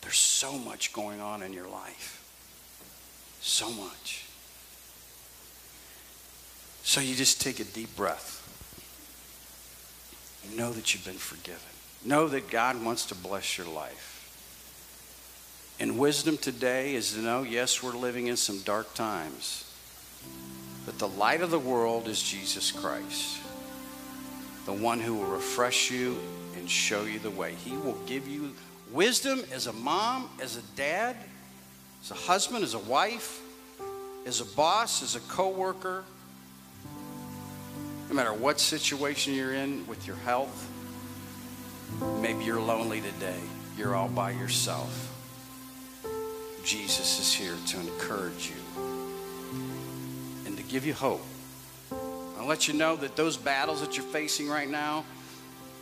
There's 0.00 0.16
so 0.16 0.56
much 0.58 0.92
going 0.92 1.20
on 1.20 1.42
in 1.42 1.52
your 1.52 1.68
life. 1.68 2.24
So 3.40 3.70
much. 3.70 4.24
So 6.82 7.00
you 7.02 7.14
just 7.14 7.42
take 7.42 7.60
a 7.60 7.64
deep 7.64 7.94
breath. 7.94 8.36
Know 10.56 10.72
that 10.72 10.94
you've 10.94 11.04
been 11.04 11.14
forgiven. 11.14 11.77
Know 12.04 12.28
that 12.28 12.50
God 12.50 12.82
wants 12.84 13.06
to 13.06 13.14
bless 13.14 13.58
your 13.58 13.66
life. 13.66 14.14
And 15.80 15.98
wisdom 15.98 16.36
today 16.36 16.94
is 16.94 17.12
to 17.14 17.20
know 17.20 17.42
yes, 17.42 17.82
we're 17.82 17.92
living 17.92 18.26
in 18.26 18.36
some 18.36 18.60
dark 18.60 18.94
times, 18.94 19.64
but 20.86 20.98
the 20.98 21.08
light 21.08 21.40
of 21.40 21.50
the 21.50 21.58
world 21.58 22.08
is 22.08 22.22
Jesus 22.22 22.72
Christ. 22.72 23.38
the 24.68 24.74
one 24.74 25.00
who 25.00 25.14
will 25.14 25.24
refresh 25.30 25.90
you 25.90 26.18
and 26.58 26.68
show 26.68 27.04
you 27.04 27.18
the 27.18 27.30
way. 27.30 27.54
He 27.64 27.74
will 27.74 27.96
give 28.04 28.28
you 28.28 28.52
wisdom 28.92 29.42
as 29.50 29.66
a 29.66 29.72
mom, 29.72 30.28
as 30.42 30.58
a 30.58 30.62
dad, 30.76 31.16
as 32.02 32.10
a 32.10 32.14
husband, 32.14 32.62
as 32.62 32.74
a 32.74 32.78
wife, 32.78 33.40
as 34.26 34.42
a 34.42 34.44
boss, 34.44 35.02
as 35.02 35.16
a 35.16 35.20
co 35.20 35.48
worker. 35.48 36.04
No 38.10 38.14
matter 38.14 38.34
what 38.34 38.60
situation 38.60 39.32
you're 39.32 39.54
in 39.54 39.86
with 39.86 40.06
your 40.06 40.16
health, 40.16 40.70
maybe 42.20 42.44
you're 42.44 42.60
lonely 42.60 43.00
today, 43.00 43.40
you're 43.76 43.94
all 43.94 44.08
by 44.08 44.30
yourself. 44.30 45.14
Jesus 46.64 47.20
is 47.20 47.32
here 47.32 47.56
to 47.68 47.80
encourage 47.80 48.50
you 48.50 48.82
and 50.44 50.56
to 50.56 50.62
give 50.64 50.84
you 50.84 50.92
hope. 50.92 51.24
I'll 52.38 52.46
let 52.46 52.68
you 52.68 52.74
know 52.74 52.96
that 52.96 53.16
those 53.16 53.36
battles 53.36 53.80
that 53.80 53.96
you're 53.96 54.06
facing 54.06 54.48
right 54.48 54.68
now, 54.68 55.04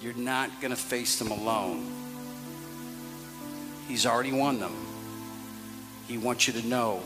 you're 0.01 0.15
not 0.15 0.61
going 0.61 0.71
to 0.71 0.81
face 0.81 1.19
them 1.19 1.31
alone. 1.31 1.91
He's 3.89 4.07
already 4.07 4.33
won 4.33 4.61
them. 4.61 4.75
He 6.07 6.19
wants 6.19 6.47
you 6.47 6.53
to 6.61 6.67
know 6.67 7.03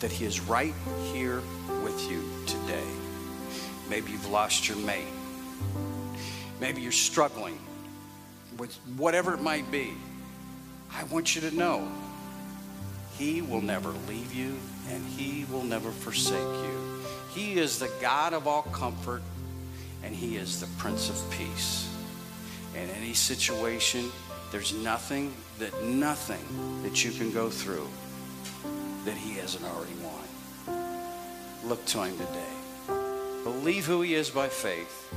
that 0.00 0.10
He 0.10 0.24
is 0.24 0.40
right 0.40 0.74
here 1.12 1.40
with 1.84 2.10
you 2.10 2.22
today. 2.46 2.86
Maybe 3.88 4.12
you've 4.12 4.28
lost 4.28 4.68
your 4.68 4.78
mate. 4.78 5.06
Maybe 6.60 6.82
you're 6.82 6.92
struggling 6.92 7.58
whatever 8.96 9.34
it 9.34 9.40
might 9.40 9.70
be. 9.70 9.92
I 10.92 11.04
want 11.04 11.34
you 11.34 11.42
to 11.42 11.54
know 11.54 11.88
He 13.18 13.42
will 13.42 13.60
never 13.60 13.90
leave 14.08 14.34
you 14.34 14.56
and 14.90 15.04
He 15.06 15.44
will 15.50 15.64
never 15.64 15.90
forsake 15.90 16.38
you. 16.38 17.02
He 17.34 17.58
is 17.58 17.78
the 17.78 17.90
God 18.00 18.32
of 18.32 18.46
all 18.46 18.62
comfort 18.62 19.22
and 20.02 20.14
He 20.14 20.36
is 20.36 20.60
the 20.60 20.68
Prince 20.78 21.10
of 21.10 21.30
Peace. 21.30 21.92
In 22.74 22.88
any 22.90 23.14
situation, 23.14 24.10
there's 24.52 24.74
nothing 24.74 25.34
that 25.58 25.82
nothing 25.82 26.82
that 26.82 27.04
you 27.04 27.10
can 27.10 27.32
go 27.32 27.50
through 27.50 27.86
that 29.04 29.16
He 29.16 29.34
hasn't 29.34 29.64
already 29.64 29.94
won. 30.02 30.78
Look 31.64 31.84
to 31.86 32.04
Him 32.04 32.16
today. 32.16 32.94
Believe 33.44 33.86
who 33.86 34.02
He 34.02 34.14
is 34.14 34.30
by 34.30 34.48
faith, 34.48 35.12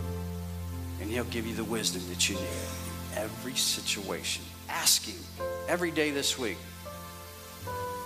and 1.01 1.09
He'll 1.09 1.23
give 1.25 1.45
you 1.45 1.55
the 1.55 1.63
wisdom 1.63 2.01
that 2.09 2.29
you 2.29 2.35
need 2.35 2.88
every 3.15 3.55
situation. 3.55 4.43
Ask 4.69 5.05
Him 5.05 5.19
every 5.67 5.91
day 5.91 6.11
this 6.11 6.37
week, 6.37 6.57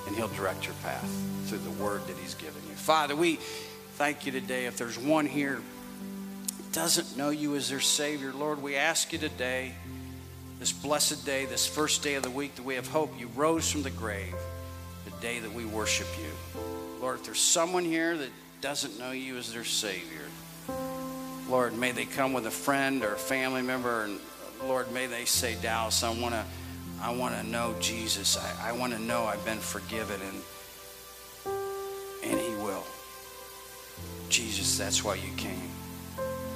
and 0.08 0.16
He'll 0.16 0.28
direct 0.30 0.66
your 0.66 0.76
path 0.84 1.10
through 1.46 1.60
the 1.60 1.84
word 1.84 2.06
that 2.08 2.18
He's 2.18 2.36
given 2.36 2.62
you. 2.68 2.76
Father, 2.76 3.16
we 3.16 3.36
thank 3.96 4.26
you 4.26 4.32
today. 4.32 4.66
If 4.66 4.78
there's 4.78 4.98
one 4.98 5.26
here 5.26 5.62
doesn't 6.74 7.16
know 7.16 7.30
you 7.30 7.56
as 7.56 7.70
their 7.70 7.80
Savior, 7.80 8.34
Lord, 8.34 8.62
we 8.62 8.76
ask 8.76 9.14
you 9.14 9.20
today, 9.20 9.74
this 10.60 10.72
blessed 10.72 11.24
day, 11.24 11.46
this 11.46 11.68
first 11.68 12.02
day 12.02 12.16
of 12.16 12.24
the 12.24 12.32
week 12.32 12.56
that 12.56 12.66
we 12.66 12.76
have 12.76 12.88
hope, 12.88 13.14
you 13.20 13.30
rose 13.36 13.72
from 13.72 13.84
the 13.84 13.92
grave, 13.92 14.34
the 15.06 15.12
day 15.22 15.38
that 15.40 15.54
we 15.54 15.66
worship 15.66 16.08
you. 16.18 16.62
Lord, 17.00 17.20
if 17.20 17.26
there's 17.26 17.40
someone 17.40 17.86
here 17.86 18.18
that 18.18 18.30
doesn't 18.62 18.98
know 18.98 19.12
you 19.12 19.38
as 19.38 19.54
their 19.54 19.66
Savior, 19.66 20.26
Lord, 21.48 21.78
may 21.78 21.92
they 21.92 22.06
come 22.06 22.34
with 22.34 22.48
a 22.48 22.52
friend 22.52 23.04
or 23.04 23.14
a 23.14 23.18
family 23.18 23.62
member, 23.62 24.06
and 24.06 24.20
Lord, 24.68 24.92
may 24.92 25.08
they 25.08 25.26
say, 25.26 25.56
Dallas, 25.62 26.04
I 26.04 26.10
want 26.10 26.34
to. 26.34 26.44
I 27.02 27.14
want 27.14 27.36
to 27.36 27.44
know 27.46 27.76
Jesus. 27.82 28.38
I, 28.38 28.70
I 28.70 28.72
want 28.72 28.94
to 28.94 29.00
know 29.00 29.26
I've 29.26 29.44
been 29.44 29.60
forgiven, 29.60 30.22
and 30.22 30.42
and 32.24 32.40
He 32.40 32.56
will. 32.64 32.86
Jesus, 34.30 34.78
that's 34.78 35.04
why 35.04 35.16
you 35.16 35.30
came 35.36 35.70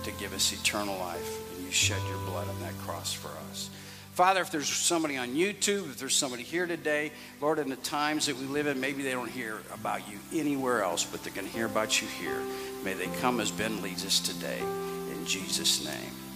to 0.03 0.11
give 0.11 0.33
us 0.33 0.53
eternal 0.53 0.97
life, 0.99 1.53
and 1.53 1.65
you 1.65 1.71
shed 1.71 2.01
your 2.07 2.17
blood 2.19 2.47
on 2.47 2.59
that 2.61 2.77
cross 2.79 3.11
for 3.11 3.29
us. 3.51 3.69
Father, 4.13 4.41
if 4.41 4.49
there's 4.49 4.69
somebody 4.69 5.17
on 5.17 5.35
YouTube, 5.35 5.89
if 5.91 5.99
there's 5.99 6.15
somebody 6.15 6.43
here 6.43 6.65
today, 6.65 7.11
Lord, 7.39 7.59
in 7.59 7.69
the 7.69 7.75
times 7.75 8.25
that 8.25 8.35
we 8.35 8.45
live 8.45 8.65
in, 8.65 8.79
maybe 8.79 9.03
they 9.03 9.11
don't 9.11 9.29
hear 9.29 9.59
about 9.73 10.01
you 10.09 10.17
anywhere 10.33 10.81
else, 10.81 11.03
but 11.03 11.23
they're 11.23 11.33
going 11.33 11.45
to 11.45 11.53
hear 11.53 11.67
about 11.67 12.01
you 12.01 12.07
here. 12.07 12.41
May 12.83 12.93
they 12.93 13.07
come 13.19 13.39
as 13.39 13.51
Ben 13.51 13.81
leads 13.83 14.05
us 14.05 14.19
today. 14.19 14.59
In 14.59 15.25
Jesus' 15.25 15.85
name. 15.85 16.26